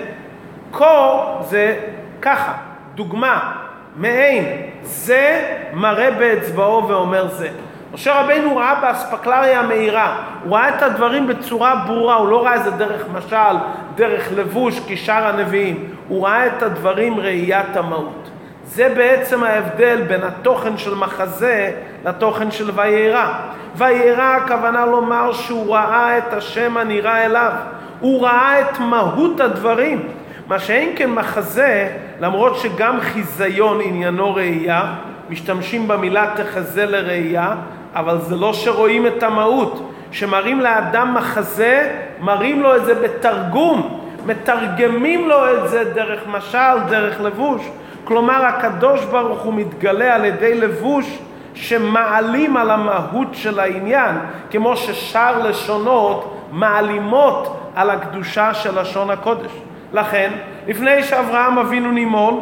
קור 0.70 1.38
זה 1.48 1.76
ככה, 2.22 2.52
דוגמה, 2.94 3.52
מעין, 3.96 4.44
זה 4.82 5.54
מראה 5.72 6.10
באצבעו 6.10 6.88
ואומר 6.88 7.28
זה. 7.28 7.48
משה 7.94 8.20
רבינו 8.20 8.56
ראה 8.56 8.80
באספקלריה 8.80 9.60
המהירה, 9.60 10.22
הוא 10.44 10.56
ראה 10.56 10.68
את 10.68 10.82
הדברים 10.82 11.26
בצורה 11.26 11.84
ברורה, 11.86 12.14
הוא 12.14 12.28
לא 12.28 12.44
ראה 12.44 12.54
איזה 12.54 12.70
דרך 12.70 13.04
משל, 13.12 13.56
דרך 13.94 14.28
לבוש 14.36 14.80
כשאר 14.86 15.26
הנביאים, 15.26 15.90
הוא 16.08 16.26
ראה 16.26 16.46
את 16.46 16.62
הדברים 16.62 17.20
ראיית 17.20 17.76
המהות. 17.76 18.29
זה 18.74 18.92
בעצם 18.96 19.44
ההבדל 19.44 20.02
בין 20.08 20.22
התוכן 20.22 20.78
של 20.78 20.94
מחזה 20.94 21.72
לתוכן 22.04 22.50
של 22.50 22.70
ויירא. 22.74 23.32
ויירא 23.76 24.36
הכוונה 24.36 24.86
לומר 24.86 25.32
שהוא 25.32 25.74
ראה 25.74 26.18
את 26.18 26.32
השם 26.32 26.76
הנראה 26.76 27.24
אליו, 27.26 27.52
הוא 28.00 28.22
ראה 28.22 28.60
את 28.60 28.78
מהות 28.78 29.40
הדברים. 29.40 30.08
מה 30.46 30.58
שאין 30.58 30.92
כן 30.96 31.10
מחזה, 31.10 31.88
למרות 32.20 32.56
שגם 32.56 33.00
חיזיון 33.00 33.80
עניינו 33.84 34.34
ראייה, 34.34 34.94
משתמשים 35.30 35.88
במילה 35.88 36.26
תחזה 36.36 36.86
לראייה, 36.86 37.54
אבל 37.94 38.18
זה 38.20 38.36
לא 38.36 38.52
שרואים 38.52 39.06
את 39.06 39.22
המהות. 39.22 39.92
שמראים 40.12 40.60
לאדם 40.60 41.14
מחזה, 41.14 41.96
מראים 42.20 42.62
לו 42.62 42.76
את 42.76 42.84
זה 42.84 42.94
בתרגום, 42.94 44.00
מתרגמים 44.26 45.28
לו 45.28 45.50
את 45.50 45.68
זה 45.68 45.84
דרך 45.84 46.20
משל, 46.26 46.78
דרך 46.88 47.20
לבוש. 47.20 47.62
כלומר, 48.04 48.44
הקדוש 48.46 49.04
ברוך 49.04 49.40
הוא 49.40 49.54
מתגלה 49.54 50.14
על 50.14 50.24
ידי 50.24 50.54
לבוש 50.54 51.18
שמעלים 51.54 52.56
על 52.56 52.70
המהות 52.70 53.28
של 53.32 53.60
העניין, 53.60 54.16
כמו 54.50 54.76
ששאר 54.76 55.48
לשונות 55.48 56.46
מעלימות 56.52 57.56
על 57.74 57.90
הקדושה 57.90 58.54
של 58.54 58.80
לשון 58.80 59.10
הקודש. 59.10 59.50
לכן, 59.92 60.30
לפני 60.68 61.02
שאברהם 61.02 61.58
אבינו 61.58 61.92
נימול, 61.92 62.34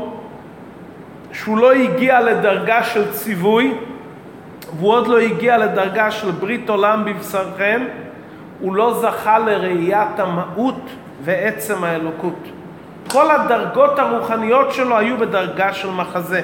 שהוא 1.32 1.58
לא 1.58 1.72
הגיע 1.72 2.20
לדרגה 2.20 2.82
של 2.82 3.12
ציווי, 3.12 3.74
והוא 4.78 4.92
עוד 4.92 5.06
לא 5.06 5.18
הגיע 5.18 5.58
לדרגה 5.58 6.10
של 6.10 6.30
ברית 6.30 6.70
עולם 6.70 7.04
בבשרכם, 7.04 7.84
הוא 8.60 8.74
לא 8.74 8.94
זכה 8.94 9.38
לראיית 9.38 10.18
המהות 10.20 10.80
ועצם 11.24 11.84
האלוקות. 11.84 12.57
כל 13.08 13.30
הדרגות 13.30 13.98
הרוחניות 13.98 14.72
שלו 14.72 14.98
היו 14.98 15.18
בדרגה 15.18 15.72
של 15.72 15.90
מחזה. 15.90 16.40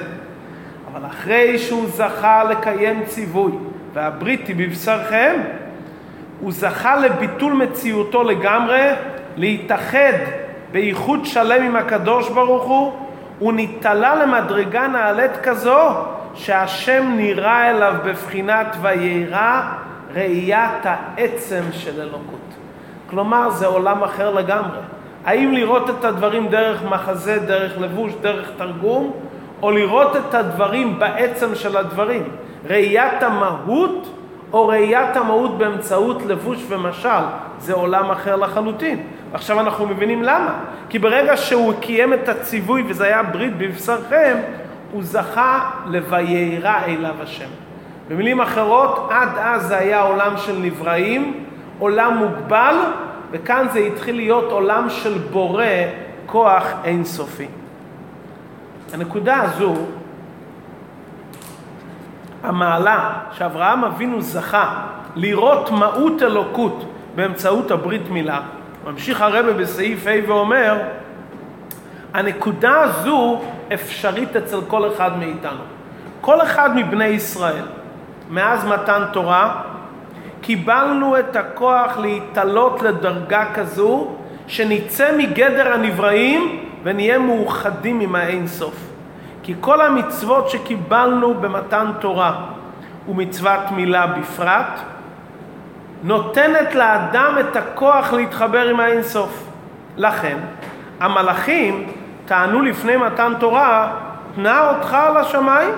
אבל 0.91 1.05
אחרי 1.05 1.59
שהוא 1.59 1.87
זכה 1.87 2.43
לקיים 2.43 3.05
ציווי, 3.05 3.51
והברית 3.93 4.47
היא 4.47 4.55
בבשרכם, 4.55 5.41
הוא 6.39 6.51
זכה 6.51 6.95
לביטול 6.95 7.53
מציאותו 7.53 8.23
לגמרי, 8.23 8.89
להתאחד 9.37 10.13
בייחוד 10.71 11.25
שלם 11.25 11.63
עם 11.63 11.75
הקדוש 11.75 12.29
ברוך 12.29 12.63
הוא, 12.63 12.93
הוא 13.39 13.53
נתעלה 13.55 14.15
למדרגה 14.15 14.87
נעלית 14.87 15.31
כזו 15.43 15.89
שהשם 16.33 17.13
נראה 17.17 17.69
אליו 17.69 17.95
בבחינת 18.05 18.75
וירא 18.81 19.61
ראיית 20.13 20.83
העצם 20.83 21.63
של 21.71 22.01
אלוקות. 22.01 22.39
כלומר, 23.09 23.49
זה 23.49 23.65
עולם 23.65 24.03
אחר 24.03 24.31
לגמרי. 24.31 24.79
האם 25.25 25.51
לראות 25.51 25.89
את 25.89 26.05
הדברים 26.05 26.47
דרך 26.47 26.83
מחזה, 26.83 27.39
דרך 27.39 27.73
לבוש, 27.77 28.13
דרך 28.21 28.49
תרגום, 28.57 29.11
או 29.61 29.71
לראות 29.71 30.15
את 30.15 30.33
הדברים 30.33 30.99
בעצם 30.99 31.55
של 31.55 31.77
הדברים? 31.77 32.23
ראיית 32.65 33.23
המהות 33.23 34.09
או 34.53 34.67
ראיית 34.67 35.17
המהות 35.17 35.57
באמצעות 35.57 36.25
לבוש 36.25 36.65
ומשל, 36.67 37.09
זה 37.59 37.73
עולם 37.73 38.11
אחר 38.11 38.35
לחלוטין. 38.35 39.03
עכשיו 39.33 39.59
אנחנו 39.59 39.87
מבינים 39.87 40.23
למה. 40.23 40.59
כי 40.89 40.99
ברגע 40.99 41.37
שהוא 41.37 41.73
קיים 41.79 42.13
את 42.13 42.29
הציווי 42.29 42.83
וזה 42.87 43.05
היה 43.05 43.23
ברית 43.23 43.57
בבשרכם, 43.57 44.37
הוא 44.91 45.03
זכה 45.03 45.69
ל"וירא 45.85 46.79
אליו 46.85 47.15
השם". 47.23 47.49
במילים 48.09 48.41
אחרות, 48.41 49.07
עד 49.11 49.29
אז 49.37 49.67
זה 49.67 49.77
היה 49.77 50.01
עולם 50.01 50.37
של 50.37 50.55
נבראים, 50.61 51.45
עולם 51.79 52.17
מוגבל, 52.17 52.75
וכאן 53.35 53.67
זה 53.73 53.79
התחיל 53.79 54.15
להיות 54.15 54.51
עולם 54.51 54.89
של 54.89 55.17
בורא 55.17 55.65
כוח 56.25 56.63
אינסופי. 56.83 57.47
הנקודה 58.93 59.41
הזו, 59.41 59.75
המעלה 62.43 63.19
שאברהם 63.31 63.83
אבינו 63.83 64.21
זכה 64.21 64.85
לראות 65.15 65.71
מהות 65.71 66.23
אלוקות 66.23 66.85
באמצעות 67.15 67.71
הברית 67.71 68.09
מילה, 68.09 68.41
ממשיך 68.85 69.21
הרבה 69.21 69.53
בסעיף 69.53 70.07
ה' 70.07 70.29
ואומר, 70.29 70.77
הנקודה 72.13 72.81
הזו 72.81 73.41
אפשרית 73.73 74.35
אצל 74.35 74.61
כל 74.67 74.93
אחד 74.93 75.17
מאיתנו. 75.17 75.61
כל 76.21 76.41
אחד 76.41 76.75
מבני 76.75 77.05
ישראל, 77.05 77.65
מאז 78.29 78.65
מתן 78.65 79.03
תורה, 79.13 79.61
קיבלנו 80.45 81.19
את 81.19 81.35
הכוח 81.35 81.97
להתעלות 81.97 82.81
לדרגה 82.81 83.45
כזו, 83.53 84.07
שנצא 84.47 85.17
מגדר 85.17 85.73
הנבראים 85.73 86.65
ונהיה 86.83 87.19
מאוחדים 87.19 87.99
עם 87.99 88.15
האין 88.15 88.47
סוף. 88.47 88.75
כי 89.43 89.53
כל 89.61 89.81
המצוות 89.81 90.49
שקיבלנו 90.49 91.33
במתן 91.33 91.91
תורה 91.99 92.35
ומצוות 93.07 93.59
מילה 93.71 94.07
בפרט, 94.07 94.79
נותנת 96.03 96.75
לאדם 96.75 97.35
את 97.39 97.55
הכוח 97.55 98.13
להתחבר 98.13 98.69
עם 98.69 98.79
האין 98.79 99.03
סוף. 99.03 99.43
לכן, 99.97 100.37
המלאכים 100.99 101.87
טענו 102.25 102.61
לפני 102.61 102.97
מתן 102.97 103.33
תורה, 103.39 103.93
תנה 104.35 104.69
אותך 104.69 104.93
על 104.93 105.17
השמיים. 105.17 105.71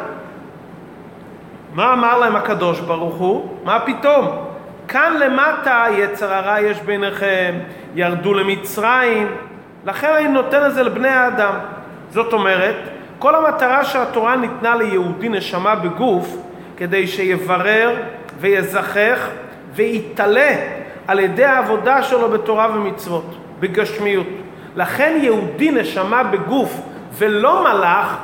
מה 1.73 1.93
אמר 1.93 2.17
להם 2.17 2.35
הקדוש 2.35 2.79
ברוך 2.79 3.15
הוא? 3.15 3.57
מה 3.63 3.79
פתאום? 3.79 4.46
כאן 4.87 5.13
למטה 5.19 5.85
יצר 5.91 6.33
הרע 6.33 6.61
יש 6.61 6.79
ביניכם, 6.79 7.55
ירדו 7.95 8.33
למצרים, 8.33 9.27
לכן 9.85 10.13
אני 10.13 10.27
נותן 10.27 10.65
את 10.65 10.73
זה 10.73 10.83
לבני 10.83 11.09
האדם. 11.09 11.53
זאת 12.11 12.33
אומרת, 12.33 12.75
כל 13.19 13.35
המטרה 13.35 13.85
שהתורה 13.85 14.35
ניתנה 14.35 14.75
ליהודי 14.75 15.29
נשמה 15.29 15.75
בגוף, 15.75 16.37
כדי 16.77 17.07
שיברר 17.07 17.95
ויזכח 18.39 19.27
ויתעלה 19.75 20.55
על 21.07 21.19
ידי 21.19 21.45
העבודה 21.45 22.03
שלו 22.03 22.29
בתורה 22.29 22.67
ומצוות, 22.75 23.35
בגשמיות. 23.59 24.27
לכן 24.75 25.19
יהודי 25.21 25.71
נשמה 25.71 26.23
בגוף 26.23 26.81
ולא 27.13 27.63
מלאך 27.63 28.17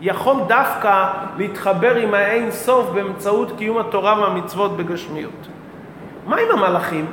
יכול 0.00 0.36
דווקא 0.48 1.08
להתחבר 1.36 1.94
עם 1.94 2.14
האין 2.14 2.50
סוף 2.50 2.90
באמצעות 2.90 3.52
קיום 3.58 3.78
התורה 3.78 4.20
והמצוות 4.20 4.76
בגשמיות. 4.76 5.48
מה 6.28 6.36
עם 6.36 6.58
המלאכים? 6.58 7.06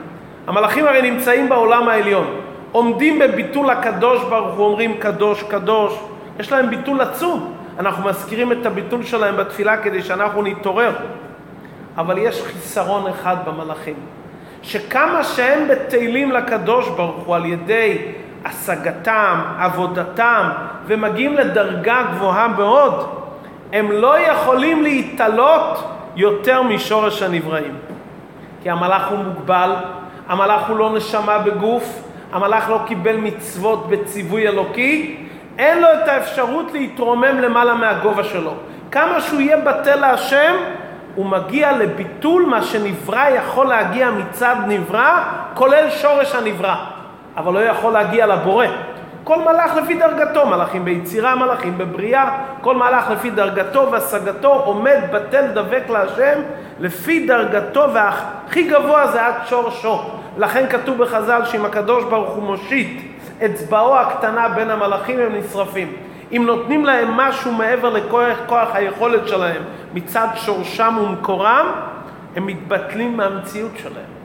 המלאכים 0.47 0.88
הרי 0.88 1.12
נמצאים 1.12 1.49
בעולם 1.49 1.88
העליון, 1.88 2.28
עומדים 2.71 3.19
בביטול 3.19 3.69
הקדוש 3.69 4.23
ברוך 4.23 4.56
הוא, 4.56 4.65
אומרים 4.65 4.97
קדוש 4.99 5.43
קדוש, 5.43 5.99
יש 6.39 6.51
להם 6.51 6.69
ביטול 6.69 7.01
עצום. 7.01 7.54
אנחנו 7.80 8.10
מזכירים 8.10 8.51
את 8.51 8.65
הביטול 8.65 9.04
שלהם 9.04 9.38
בתפילה 9.38 9.78
כדי 9.78 10.01
שאנחנו 10.01 10.41
נתעורר. 10.41 10.91
אבל 11.97 12.17
יש 12.17 12.41
חיסרון 12.43 13.08
אחד 13.08 13.36
במלאכים, 13.45 13.95
שכמה 14.62 15.23
שהם 15.23 15.67
בטלים 15.67 16.32
לקדוש 16.32 16.89
ברוך 16.89 17.23
הוא 17.25 17.36
על 17.36 17.45
ידי 17.45 17.97
השגתם, 18.45 19.39
עבודתם, 19.60 20.49
ומגיעים 20.86 21.34
לדרגה 21.34 22.04
גבוהה 22.13 22.47
מאוד, 22.47 23.10
הם 23.73 23.91
לא 23.91 24.19
יכולים 24.19 24.84
להתעלות 24.84 25.84
יותר 26.15 26.62
משורש 26.62 27.21
הנבראים. 27.21 27.75
כי 28.65 28.69
המלאך 28.69 29.08
הוא 29.08 29.17
מוגבל, 29.17 29.75
המלאך 30.28 30.67
הוא 30.67 30.78
לא 30.78 30.93
נשמה 30.93 31.38
בגוף, 31.38 32.04
המלאך 32.32 32.69
לא 32.69 32.80
קיבל 32.88 33.15
מצוות 33.15 33.89
בציווי 33.89 34.47
אלוקי, 34.47 35.17
אין 35.58 35.82
לו 35.82 35.88
את 35.93 36.08
האפשרות 36.08 36.71
להתרומם 36.73 37.39
למעלה 37.39 37.73
מהגובה 37.73 38.23
שלו. 38.23 38.54
כמה 38.91 39.21
שהוא 39.21 39.41
יהיה 39.41 39.58
בטל 39.58 39.95
להשם, 39.95 40.56
הוא 41.15 41.25
מגיע 41.25 41.78
לביטול 41.78 42.45
מה 42.45 42.62
שנברא 42.63 43.30
יכול 43.30 43.67
להגיע 43.67 44.12
מצד 44.12 44.56
נברא, 44.67 45.23
כולל 45.54 45.89
שורש 45.89 46.36
הנברא, 46.36 46.75
אבל 47.38 47.54
לא 47.54 47.60
יכול 47.60 47.93
להגיע 47.93 48.28
לבורא. 48.28 48.67
כל 49.25 49.39
מלאך 49.39 49.75
לפי 49.75 49.93
דרגתו, 49.93 50.45
מלאכים 50.45 50.85
ביצירה, 50.85 51.35
מלאכים 51.35 51.77
בבריאה, 51.77 52.38
כל 52.61 52.75
מלאך 52.75 53.09
לפי 53.11 53.29
דרגתו 53.29 53.91
והשגתו 53.91 54.53
עומד 54.53 54.97
בטל 55.11 55.47
דבק 55.53 55.83
להשם 55.89 56.39
לפי 56.79 57.27
דרגתו 57.27 57.85
והכי 57.93 58.63
גבוה 58.63 59.07
זה 59.07 59.25
עד 59.25 59.33
שורשו. 59.49 60.01
לכן 60.38 60.67
כתוב 60.69 60.97
בחז"ל 60.97 61.41
שאם 61.45 61.65
הקדוש 61.65 62.03
ברוך 62.03 62.29
הוא 62.29 62.43
מושיט 62.43 63.01
אצבעו 63.45 63.95
הקטנה 63.95 64.49
בין 64.49 64.71
המלאכים 64.71 65.19
הם 65.19 65.35
נשרפים. 65.35 65.93
אם 66.31 66.43
נותנים 66.45 66.85
להם 66.85 67.11
משהו 67.11 67.51
מעבר 67.51 67.89
לכוח 67.89 68.38
כוח 68.45 68.69
היכולת 68.73 69.27
שלהם 69.27 69.61
מצד 69.93 70.27
שורשם 70.35 70.97
ומקורם, 71.01 71.71
הם 72.35 72.45
מתבטלים 72.45 73.17
מהמציאות 73.17 73.77
שלהם. 73.77 74.15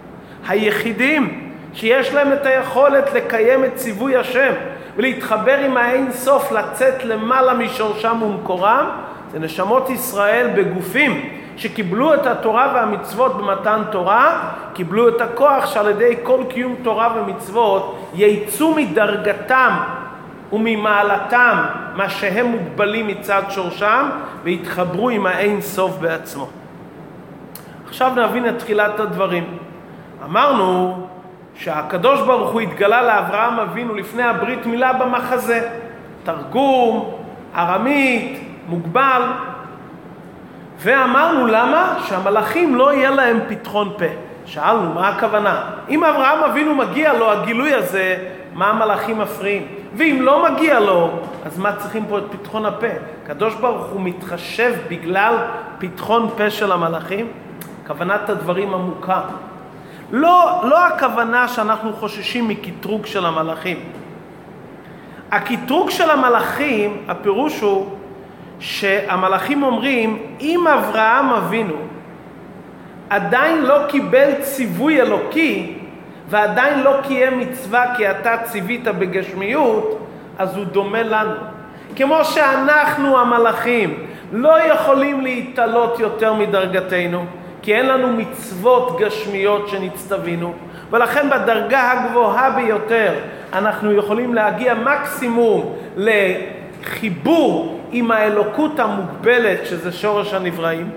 היחידים 0.48 1.50
שיש 1.74 2.14
להם 2.14 2.32
את 2.32 2.46
היכולת 2.46 3.12
לקיים 3.14 3.64
את 3.64 3.74
ציווי 3.74 4.16
השם 4.16 4.52
ולהתחבר 4.96 5.58
עם 5.58 5.76
האין 5.76 6.12
סוף, 6.12 6.52
לצאת 6.52 7.04
למעלה 7.04 7.54
משורשם 7.54 8.22
ומקורם, 8.22 8.90
זה 9.32 9.38
נשמות 9.38 9.90
ישראל 9.90 10.50
בגופים 10.56 11.30
שקיבלו 11.56 12.14
את 12.14 12.26
התורה 12.26 12.72
והמצוות 12.74 13.36
במתן 13.36 13.82
תורה, 13.90 14.50
קיבלו 14.74 15.08
את 15.08 15.20
הכוח 15.20 15.66
שעל 15.66 15.90
ידי 15.90 16.14
כל 16.22 16.40
קיום 16.48 16.74
תורה 16.82 17.14
ומצוות 17.16 18.08
יצאו 18.14 18.74
מדרגתם 18.74 19.72
וממעלתם, 20.52 21.58
מה 21.96 22.08
שהם 22.10 22.46
מוגבלים 22.46 23.06
מצד 23.06 23.42
שורשם, 23.50 24.10
והתחברו 24.44 25.10
עם 25.10 25.26
האין 25.26 25.60
סוף 25.60 25.96
בעצמו. 26.00 26.48
עכשיו 27.88 28.12
נבין 28.16 28.48
את 28.48 28.58
תחילת 28.58 29.00
הדברים. 29.00 29.44
אמרנו 30.24 30.96
שהקדוש 31.60 32.20
ברוך 32.20 32.50
הוא 32.50 32.60
התגלה 32.60 33.02
לאברהם 33.02 33.58
אבינו 33.58 33.94
לפני 33.94 34.22
הברית 34.22 34.66
מילה 34.66 34.92
במחזה. 34.92 35.68
תרגום, 36.22 37.14
ארמית, 37.56 38.40
מוגבל. 38.68 39.22
ואמרנו 40.78 41.46
למה? 41.46 41.94
שהמלאכים 42.04 42.74
לא 42.74 42.92
יהיה 42.92 43.10
להם 43.10 43.40
פתחון 43.48 43.92
פה. 43.98 44.04
שאלנו, 44.46 44.94
מה 44.94 45.08
הכוונה? 45.08 45.62
אם 45.88 46.04
אברהם 46.04 46.44
אבינו 46.44 46.74
מגיע 46.74 47.12
לו 47.12 47.30
הגילוי 47.30 47.74
הזה, 47.74 48.16
מה 48.54 48.70
המלאכים 48.70 49.18
מפריעים? 49.18 49.66
ואם 49.94 50.18
לא 50.20 50.50
מגיע 50.50 50.80
לו, 50.80 51.10
אז 51.44 51.58
מה 51.58 51.72
צריכים 51.76 52.06
פה 52.08 52.18
את 52.18 52.24
פתחון 52.30 52.66
הפה? 52.66 52.86
הקדוש 53.24 53.54
ברוך 53.54 53.86
הוא 53.86 54.00
מתחשב 54.00 54.74
בגלל 54.88 55.34
פתחון 55.78 56.28
פה 56.36 56.50
של 56.50 56.72
המלאכים? 56.72 57.26
כוונת 57.86 58.30
הדברים 58.30 58.74
עמוקה. 58.74 59.20
לא, 60.12 60.60
לא 60.64 60.86
הכוונה 60.86 61.48
שאנחנו 61.48 61.92
חוששים 61.92 62.48
מקטרוג 62.48 63.06
של 63.06 63.26
המלאכים. 63.26 63.76
הקטרוג 65.30 65.90
של 65.90 66.10
המלאכים, 66.10 66.96
הפירוש 67.08 67.60
הוא 67.60 67.86
שהמלאכים 68.60 69.62
אומרים, 69.62 70.18
אם 70.40 70.66
אברהם 70.68 71.30
אבינו 71.30 71.76
עדיין 73.10 73.62
לא 73.62 73.78
קיבל 73.88 74.30
ציווי 74.40 75.00
אלוקי 75.00 75.74
ועדיין 76.28 76.82
לא 76.82 76.96
קיים 77.06 77.38
מצווה 77.38 77.94
כי 77.96 78.10
אתה 78.10 78.36
ציווית 78.44 78.84
בגשמיות, 78.84 80.06
אז 80.38 80.56
הוא 80.56 80.64
דומה 80.64 81.02
לנו. 81.02 81.34
כמו 81.96 82.24
שאנחנו 82.24 83.18
המלאכים 83.18 84.06
לא 84.32 84.62
יכולים 84.62 85.20
להתעלות 85.20 86.00
יותר 86.00 86.34
מדרגתנו, 86.34 87.24
כי 87.62 87.74
אין 87.74 87.86
לנו 87.86 88.08
מצוות 88.08 89.00
גשמיות 89.00 89.68
שנצטווינו, 89.68 90.52
ולכן 90.90 91.30
בדרגה 91.30 91.92
הגבוהה 91.92 92.50
ביותר 92.50 93.14
אנחנו 93.52 93.92
יכולים 93.92 94.34
להגיע 94.34 94.74
מקסימום 94.74 95.76
לחיבור 95.96 97.80
עם 97.92 98.10
האלוקות 98.10 98.78
המוגבלת, 98.78 99.66
שזה 99.66 99.92
שורש 99.92 100.34
הנבראים. 100.34 100.90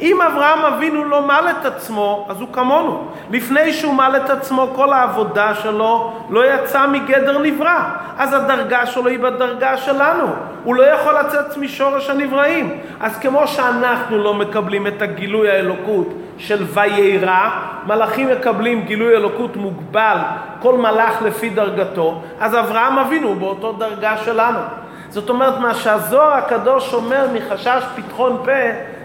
אם 0.00 0.22
אברהם 0.22 0.64
אבינו 0.64 1.04
לא 1.04 1.26
מל 1.26 1.44
את 1.50 1.66
עצמו, 1.66 2.26
אז 2.28 2.40
הוא 2.40 2.48
כמונו. 2.52 3.08
לפני 3.30 3.72
שהוא 3.72 3.94
מל 3.94 4.14
את 4.24 4.30
עצמו, 4.30 4.68
כל 4.76 4.92
העבודה 4.92 5.54
שלו 5.54 6.12
לא 6.30 6.54
יצא 6.54 6.86
מגדר 6.86 7.38
נברא. 7.38 7.80
אז 8.18 8.32
הדרגה 8.32 8.86
שלו 8.86 9.08
היא 9.08 9.18
בדרגה 9.18 9.76
שלנו. 9.76 10.26
הוא 10.64 10.74
לא 10.74 10.82
יכול 10.82 11.14
לצאת 11.20 11.56
משורש 11.56 12.10
הנבראים. 12.10 12.78
אז 13.00 13.18
כמו 13.18 13.48
שאנחנו 13.48 14.18
לא 14.18 14.34
מקבלים 14.34 14.86
את 14.86 15.02
הגילוי 15.02 15.50
האלוקות 15.50 16.08
של 16.38 16.64
ויירא, 16.74 17.50
מלאכים 17.86 18.28
מקבלים 18.28 18.82
גילוי 18.82 19.16
אלוקות 19.16 19.56
מוגבל, 19.56 20.16
כל 20.60 20.78
מלאך 20.78 21.22
לפי 21.22 21.50
דרגתו, 21.50 22.22
אז 22.40 22.54
אברהם 22.54 22.98
אבינו 22.98 23.28
הוא 23.28 23.36
באותו 23.36 23.72
דרגה 23.72 24.16
שלנו. 24.16 24.58
זאת 25.08 25.30
אומרת, 25.30 25.58
מה 25.58 25.74
שהזוהר 25.74 26.32
הקדוש 26.32 26.94
אומר 26.94 27.26
מחשש 27.34 27.82
פתחון 27.96 28.42
פה, 28.44 28.52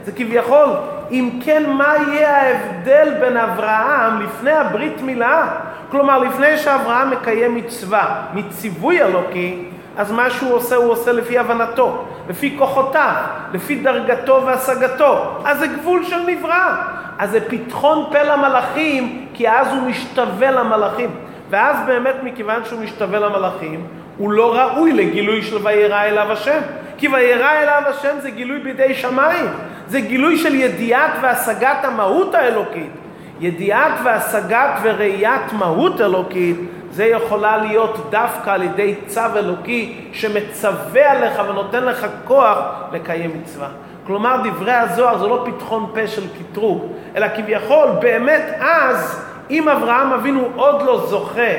זה 0.09 0.15
כביכול, 0.15 0.69
אם 1.11 1.39
כן, 1.43 1.69
מה 1.69 1.93
יהיה 2.07 2.41
ההבדל 2.41 3.13
בין 3.19 3.37
אברהם 3.37 4.21
לפני 4.21 4.51
הברית 4.51 5.01
מילה? 5.01 5.47
כלומר, 5.91 6.19
לפני 6.19 6.57
שאברהם 6.57 7.11
מקיים 7.11 7.55
מצווה, 7.55 8.21
מציווי 8.33 9.01
אלוקי, 9.03 9.65
אז 9.97 10.11
מה 10.11 10.29
שהוא 10.29 10.53
עושה, 10.53 10.75
הוא 10.75 10.91
עושה 10.91 11.11
לפי 11.11 11.37
הבנתו, 11.37 12.05
לפי 12.29 12.55
כוחותיו, 12.59 13.13
לפי 13.53 13.75
דרגתו 13.75 14.41
והשגתו. 14.45 15.37
אז 15.45 15.59
זה 15.59 15.67
גבול 15.67 16.03
של 16.03 16.19
נברא. 16.27 16.75
אז 17.19 17.31
זה 17.31 17.49
פתחון 17.49 18.05
פה 18.11 18.23
למלאכים, 18.23 19.25
כי 19.33 19.49
אז 19.49 19.67
הוא 19.67 19.81
משתווה 19.81 20.51
למלאכים. 20.51 21.09
ואז 21.49 21.77
באמת, 21.85 22.15
מכיוון 22.23 22.65
שהוא 22.65 22.79
משתווה 22.79 23.19
למלאכים, 23.19 23.87
הוא 24.17 24.31
לא 24.31 24.55
ראוי 24.55 24.93
לגילוי 24.93 25.41
של 25.41 25.57
וירא 25.67 26.01
אליו 26.01 26.31
השם. 26.31 26.59
כי 26.99 27.07
וירא 27.07 27.51
אליו 27.51 27.83
השם 27.85 28.19
זה 28.19 28.29
גילוי 28.29 28.59
בידי 28.59 28.93
שמיים. 28.93 29.45
זה 29.89 29.99
גילוי 29.99 30.37
של 30.37 30.55
ידיעת 30.55 31.11
והשגת 31.21 31.77
המהות 31.83 32.35
האלוקית. 32.35 32.91
ידיעת 33.39 33.93
והשגת 34.03 34.69
וראיית 34.83 35.53
מהות 35.53 36.01
אלוקית 36.01 36.57
זה 36.91 37.05
יכולה 37.05 37.57
להיות 37.57 38.07
דווקא 38.09 38.49
על 38.49 38.63
ידי 38.63 38.95
צו 39.07 39.21
אלוקי 39.35 39.95
שמצווה 40.13 41.11
עליך 41.11 41.41
ונותן 41.49 41.83
לך 41.83 42.07
כוח 42.25 42.57
לקיים 42.91 43.31
מצווה. 43.41 43.67
כלומר 44.07 44.41
דברי 44.43 44.73
הזוהר 44.73 45.17
זה 45.17 45.27
לא 45.27 45.45
פתחון 45.45 45.85
פה 45.93 46.07
של 46.07 46.23
קטרוג, 46.39 46.85
אלא 47.15 47.27
כביכול 47.35 47.87
באמת 48.01 48.57
אז 48.59 49.25
אם 49.49 49.69
אברהם 49.69 50.13
אבינו 50.13 50.47
עוד 50.55 50.81
לא 50.81 51.05
זוכה 51.07 51.51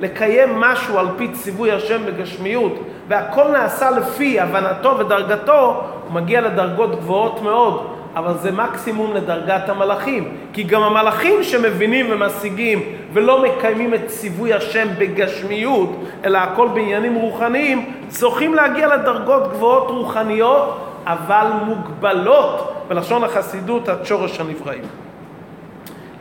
לקיים 0.00 0.60
משהו 0.60 0.98
על 0.98 1.06
פי 1.16 1.28
ציווי 1.28 1.72
השם 1.72 2.06
בגשמיות 2.06 2.72
והכל 3.08 3.48
נעשה 3.52 3.90
לפי 3.90 4.40
הבנתו 4.40 4.98
ודרגתו, 4.98 5.84
מגיע 6.10 6.40
לדרגות 6.40 7.00
גבוהות 7.00 7.42
מאוד, 7.42 7.86
אבל 8.16 8.34
זה 8.38 8.52
מקסימום 8.52 9.14
לדרגת 9.14 9.68
המלאכים. 9.68 10.36
כי 10.52 10.62
גם 10.62 10.82
המלאכים 10.82 11.42
שמבינים 11.42 12.06
ומשיגים 12.10 12.82
ולא 13.12 13.42
מקיימים 13.42 13.94
את 13.94 14.06
ציווי 14.06 14.54
השם 14.54 14.88
בגשמיות, 14.98 16.04
אלא 16.24 16.38
הכל 16.38 16.68
בעניינים 16.68 17.14
רוחניים, 17.14 17.92
זוכים 18.08 18.54
להגיע 18.54 18.96
לדרגות 18.96 19.52
גבוהות 19.52 19.90
רוחניות, 19.90 20.86
אבל 21.06 21.46
מוגבלות, 21.64 22.72
בלשון 22.88 23.24
החסידות, 23.24 23.88
עד 23.88 24.04
שורש 24.04 24.40
הנבראים. 24.40 24.84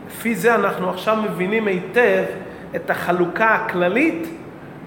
לפי 0.07 0.35
זה 0.35 0.55
אנחנו 0.55 0.89
עכשיו 0.89 1.15
מבינים 1.15 1.67
היטב 1.67 2.23
את 2.75 2.89
החלוקה 2.89 3.45
הכללית 3.45 4.27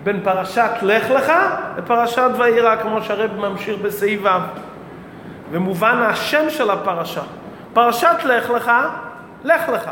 בין 0.04 0.20
פרשת 0.24 0.70
לך 0.82 1.10
לך 1.10 1.32
לפרשת 1.78 2.30
וירא, 2.38 2.76
כמו 2.76 3.02
שהרב 3.02 3.30
ממשיך 3.36 3.78
בסעיף 3.78 4.20
ו'. 4.24 4.71
ומובן 5.52 6.02
השם 6.02 6.50
של 6.50 6.70
הפרשה. 6.70 7.22
פרשת 7.72 8.16
לך 8.24 8.50
לך, 8.50 8.72
לך 9.44 9.68
לך. 9.68 9.90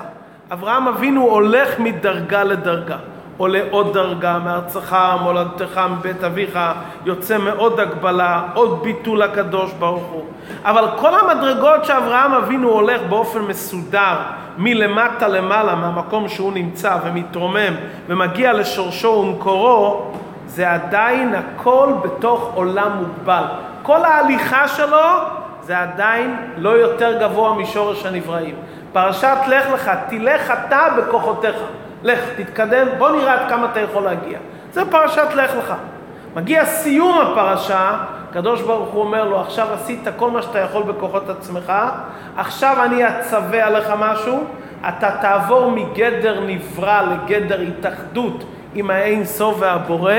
אברהם 0.52 0.88
אבינו 0.88 1.22
הולך 1.22 1.78
מדרגה 1.78 2.44
לדרגה. 2.44 2.96
עולה 3.40 3.60
עוד 3.70 3.94
דרגה 3.94 4.38
מארצך, 4.38 4.96
מולדתך, 5.22 5.80
מבית 5.90 6.24
אביך, 6.24 6.58
יוצא 7.04 7.38
מעוד 7.38 7.80
הגבלה, 7.80 8.42
עוד 8.54 8.82
ביטול 8.82 9.22
הקדוש 9.22 9.72
ברוך 9.72 10.02
הוא. 10.02 10.24
אבל 10.64 10.84
כל 10.96 11.14
המדרגות 11.14 11.84
שאברהם 11.84 12.32
אבינו 12.32 12.68
הולך 12.68 13.00
באופן 13.08 13.40
מסודר, 13.40 14.16
מלמטה 14.58 15.28
למעלה, 15.28 15.74
מהמקום 15.74 16.28
שהוא 16.28 16.52
נמצא 16.52 16.96
ומתרומם 17.04 17.74
ומגיע 18.08 18.52
לשורשו 18.52 19.08
ומקורו, 19.08 20.12
זה 20.46 20.72
עדיין 20.72 21.34
הכל 21.34 21.92
בתוך 22.02 22.50
עולם 22.54 22.90
מוגבל. 22.96 23.44
כל 23.82 24.04
ההליכה 24.04 24.68
שלו 24.68 25.06
זה 25.70 25.78
עדיין 25.78 26.36
לא 26.56 26.70
יותר 26.70 27.18
גבוה 27.20 27.54
משורש 27.54 28.06
הנבראים. 28.06 28.54
פרשת 28.92 29.36
לך 29.48 29.70
לך, 29.74 29.90
תלך 30.08 30.50
אתה 30.50 30.80
בכוחותיך. 30.98 31.56
לך, 32.02 32.20
תתקדם, 32.36 32.86
בוא 32.98 33.10
נראה 33.10 33.32
עד 33.32 33.48
כמה 33.48 33.68
אתה 33.72 33.80
יכול 33.80 34.02
להגיע. 34.02 34.38
זה 34.72 34.90
פרשת 34.90 35.26
לך 35.34 35.50
לך. 35.58 35.74
מגיע 36.36 36.64
סיום 36.64 37.18
הפרשה, 37.20 37.96
הקדוש 38.30 38.62
ברוך 38.62 38.88
הוא 38.88 39.00
אומר 39.02 39.24
לו, 39.24 39.40
עכשיו 39.40 39.66
עשית 39.74 40.08
כל 40.16 40.30
מה 40.30 40.42
שאתה 40.42 40.58
יכול 40.58 40.82
בכוחות 40.82 41.30
עצמך, 41.30 41.72
עכשיו 42.36 42.76
אני 42.84 43.08
אצווה 43.08 43.66
עליך 43.66 43.92
משהו, 43.98 44.44
אתה 44.88 45.10
תעבור 45.20 45.70
מגדר 45.70 46.40
נברא 46.46 47.02
לגדר 47.02 47.60
התאחדות 47.60 48.44
עם 48.74 48.90
האין 48.90 49.24
סוף 49.24 49.56
והבורא, 49.58 50.14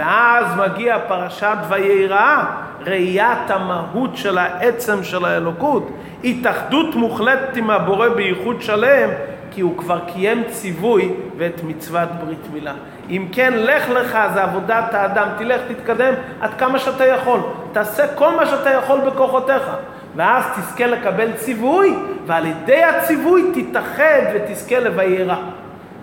ואז 0.00 0.46
מגיע 0.56 0.98
פרשת 1.08 1.56
וירא, 1.68 2.44
ראיית 2.86 3.50
המהות 3.50 4.16
של 4.16 4.38
העצם 4.38 5.04
של 5.04 5.24
האלוקות, 5.24 5.90
התאחדות 6.24 6.94
מוחלטת 6.94 7.56
עם 7.56 7.70
הבורא 7.70 8.08
בייחוד 8.08 8.62
שלם, 8.62 9.10
כי 9.50 9.60
הוא 9.60 9.78
כבר 9.78 9.98
קיים 10.12 10.42
ציווי 10.50 11.12
ואת 11.36 11.60
מצוות 11.64 12.08
ברית 12.24 12.46
מילה. 12.52 12.72
אם 13.10 13.26
כן, 13.32 13.52
לך 13.56 13.88
לך, 13.88 14.18
זה 14.34 14.42
עבודת 14.42 14.94
האדם, 14.94 15.28
תלך, 15.38 15.60
תתקדם 15.68 16.14
עד 16.40 16.50
כמה 16.58 16.78
שאתה 16.78 17.04
יכול. 17.04 17.40
תעשה 17.72 18.14
כל 18.14 18.36
מה 18.36 18.46
שאתה 18.46 18.70
יכול 18.70 19.00
בכוחותיך. 19.00 19.70
ואז 20.16 20.44
תזכה 20.56 20.86
לקבל 20.86 21.32
ציווי, 21.32 21.94
ועל 22.26 22.46
ידי 22.46 22.84
הציווי 22.84 23.42
תתאחד 23.54 24.22
ותזכה 24.34 24.78
לביירה. 24.78 25.36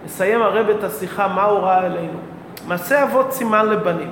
נסיים 0.06 0.42
הרב 0.42 0.70
את 0.70 0.84
השיחה, 0.84 1.28
מה 1.28 1.44
הוא 1.44 1.60
ראה 1.60 1.86
אלינו? 1.86 2.37
מעשה 2.68 3.04
אבות 3.04 3.32
סימן 3.32 3.66
לבנים. 3.66 4.10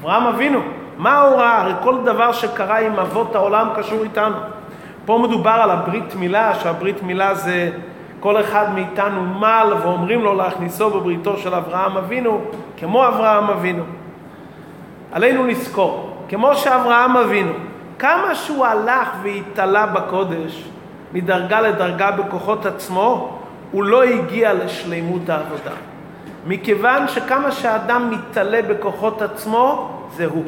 אברהם 0.00 0.26
אבינו, 0.26 0.60
מה 0.98 1.20
הוא 1.20 1.36
ראה? 1.36 1.60
הרי 1.60 1.72
כל 1.82 2.04
דבר 2.04 2.32
שקרה 2.32 2.78
עם 2.78 2.98
אבות 2.98 3.34
העולם 3.34 3.68
קשור 3.76 4.02
איתנו. 4.02 4.36
פה 5.04 5.18
מדובר 5.22 5.50
על 5.50 5.70
הברית 5.70 6.14
מילה, 6.14 6.54
שהברית 6.54 7.02
מילה 7.02 7.34
זה 7.34 7.70
כל 8.20 8.40
אחד 8.40 8.74
מאיתנו 8.74 9.22
מל 9.24 9.72
ואומרים 9.82 10.22
לו 10.22 10.34
להכניסו 10.34 10.90
בבריתו 10.90 11.36
של 11.36 11.54
אברהם 11.54 11.96
אבינו, 11.96 12.40
כמו 12.76 13.06
אברהם 13.06 13.50
אבינו. 13.50 13.82
עלינו 15.12 15.46
לזכור, 15.46 16.16
כמו 16.28 16.54
שאברהם 16.54 17.16
אבינו, 17.16 17.52
כמה 17.98 18.34
שהוא 18.34 18.66
הלך 18.66 19.08
והתעלה 19.22 19.86
בקודש, 19.86 20.64
מדרגה 21.12 21.60
לדרגה 21.60 22.10
בכוחות 22.10 22.66
עצמו, 22.66 23.38
הוא 23.72 23.84
לא 23.84 24.02
הגיע 24.02 24.54
לשלימות 24.54 25.28
העבודה. 25.28 25.70
מכיוון 26.46 27.08
שכמה 27.08 27.50
שאדם 27.52 28.10
מתעלה 28.10 28.60
בכוחות 28.62 29.22
עצמו, 29.22 29.90
זה 30.16 30.24
הוא. 30.24 30.44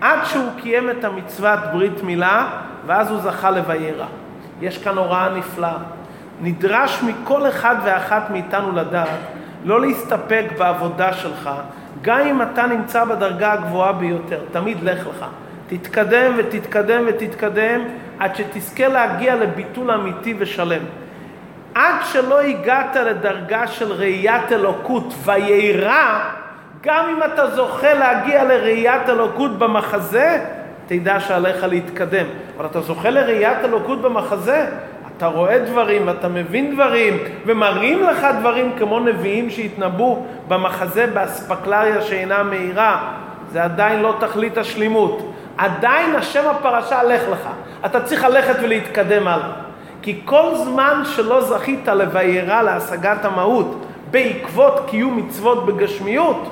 עד 0.00 0.18
שהוא 0.24 0.48
קיים 0.62 0.90
את 0.90 1.04
המצוות 1.04 1.58
ברית 1.72 2.02
מילה, 2.02 2.48
ואז 2.86 3.10
הוא 3.10 3.18
זכה 3.20 3.50
לביירה. 3.50 4.06
יש 4.60 4.78
כאן 4.78 4.98
הוראה 4.98 5.28
נפלאה. 5.28 5.76
נדרש 6.40 7.02
מכל 7.02 7.48
אחד 7.48 7.76
ואחת 7.84 8.30
מאיתנו 8.30 8.72
לדעת 8.72 9.08
לא 9.64 9.80
להסתפק 9.80 10.44
בעבודה 10.58 11.12
שלך, 11.12 11.50
גם 12.02 12.20
אם 12.20 12.42
אתה 12.42 12.66
נמצא 12.66 13.04
בדרגה 13.04 13.52
הגבוהה 13.52 13.92
ביותר, 13.92 14.40
תמיד 14.52 14.82
לך 14.82 15.06
לך. 15.06 15.24
תתקדם 15.68 16.32
ותתקדם 16.36 17.04
ותתקדם 17.06 17.80
עד 18.18 18.36
שתזכה 18.36 18.88
להגיע 18.88 19.36
לביטול 19.36 19.90
אמיתי 19.90 20.34
ושלם. 20.38 20.82
עד 21.76 21.94
שלא 22.04 22.40
הגעת 22.40 22.96
לדרגה 22.96 23.66
של 23.66 23.92
ראיית 23.92 24.52
אלוקות 24.52 25.14
וירא, 25.24 26.18
גם 26.82 27.04
אם 27.08 27.22
אתה 27.22 27.50
זוכה 27.50 27.94
להגיע 27.94 28.44
לראיית 28.44 29.08
אלוקות 29.08 29.58
במחזה, 29.58 30.44
תדע 30.86 31.20
שעליך 31.20 31.64
להתקדם. 31.64 32.26
אבל 32.56 32.66
אתה 32.66 32.80
זוכה 32.80 33.10
לראיית 33.10 33.58
אלוקות 33.64 34.02
במחזה, 34.02 34.66
אתה 35.16 35.26
רואה 35.26 35.58
דברים 35.58 36.06
ואתה 36.06 36.28
מבין 36.28 36.74
דברים 36.74 37.18
ומראים 37.46 38.02
לך 38.02 38.26
דברים 38.40 38.72
כמו 38.78 39.00
נביאים 39.00 39.50
שהתנבאו 39.50 40.26
במחזה 40.48 41.06
באספקלריה 41.06 42.02
שאינה 42.02 42.42
מהירה, 42.42 43.12
זה 43.52 43.64
עדיין 43.64 44.02
לא 44.02 44.14
תכלית 44.20 44.58
השלימות. 44.58 45.32
עדיין 45.58 46.16
השם 46.16 46.48
הפרשה 46.48 47.02
לך 47.02 47.22
לך. 47.32 47.48
אתה 47.86 48.00
צריך 48.00 48.24
ללכת 48.24 48.54
ולהתקדם 48.62 49.28
הלאה. 49.28 49.65
כי 50.06 50.20
כל 50.24 50.54
זמן 50.54 51.02
שלא 51.04 51.40
זכית 51.40 51.88
לוויירה 51.88 52.62
להשגת 52.62 53.24
המהות 53.24 53.86
בעקבות 54.10 54.80
קיום 54.86 55.16
מצוות 55.16 55.66
בגשמיות, 55.66 56.48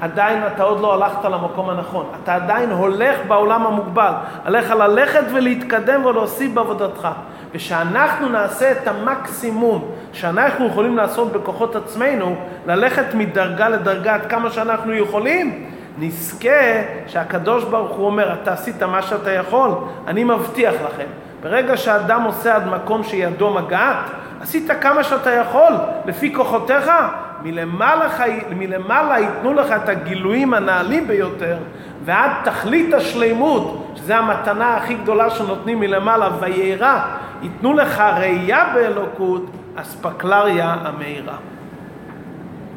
עדיין 0.00 0.42
אתה 0.46 0.62
עוד 0.62 0.80
לא 0.80 0.94
הלכת 0.94 1.24
למקום 1.24 1.70
הנכון. 1.70 2.06
אתה 2.22 2.34
עדיין 2.34 2.70
הולך 2.70 3.16
בעולם 3.28 3.66
המוגבל. 3.66 4.12
עליך 4.44 4.70
ללכת 4.70 5.24
ולהתקדם 5.34 6.04
ולהוסיף 6.04 6.52
בעבודתך. 6.52 7.08
ושאנחנו 7.52 8.28
נעשה 8.28 8.72
את 8.72 8.88
המקסימום 8.88 9.90
שאנחנו 10.12 10.66
יכולים 10.66 10.96
לעשות 10.96 11.32
בכוחות 11.32 11.76
עצמנו, 11.76 12.36
ללכת 12.66 13.14
מדרגה 13.14 13.68
לדרגה 13.68 14.14
עד 14.14 14.26
כמה 14.26 14.50
שאנחנו 14.50 14.94
יכולים, 14.94 15.64
נזכה 15.98 16.82
שהקדוש 17.06 17.64
ברוך 17.64 17.96
הוא 17.96 18.06
אומר, 18.06 18.32
אתה 18.42 18.52
עשית 18.52 18.82
מה 18.82 19.02
שאתה 19.02 19.30
יכול, 19.30 19.70
אני 20.06 20.24
מבטיח 20.24 20.74
לכם. 20.74 21.27
ברגע 21.42 21.76
שאדם 21.76 22.22
עושה 22.22 22.56
עד 22.56 22.66
מקום 22.66 23.04
שידו 23.04 23.50
מגעת, 23.50 24.10
עשית 24.40 24.70
כמה 24.80 25.04
שאתה 25.04 25.30
יכול, 25.30 25.72
לפי 26.06 26.34
כוחותיך, 26.34 26.90
מלמעלה. 27.42 28.08
מלמעלה 28.50 29.18
ייתנו 29.18 29.54
לך 29.54 29.72
את 29.72 29.88
הגילויים 29.88 30.54
הנעלים 30.54 31.06
ביותר, 31.08 31.56
ועד 32.04 32.30
תכלית 32.44 32.94
השלימות, 32.94 33.92
שזו 33.96 34.14
המתנה 34.14 34.76
הכי 34.76 34.94
גדולה 34.94 35.30
שנותנים 35.30 35.80
מלמעלה, 35.80 36.28
וירא, 36.40 36.98
ייתנו 37.42 37.72
לך 37.72 38.00
ראייה 38.00 38.64
באלוקות, 38.74 39.46
אספקלריה 39.76 40.76
המאירה. 40.82 41.36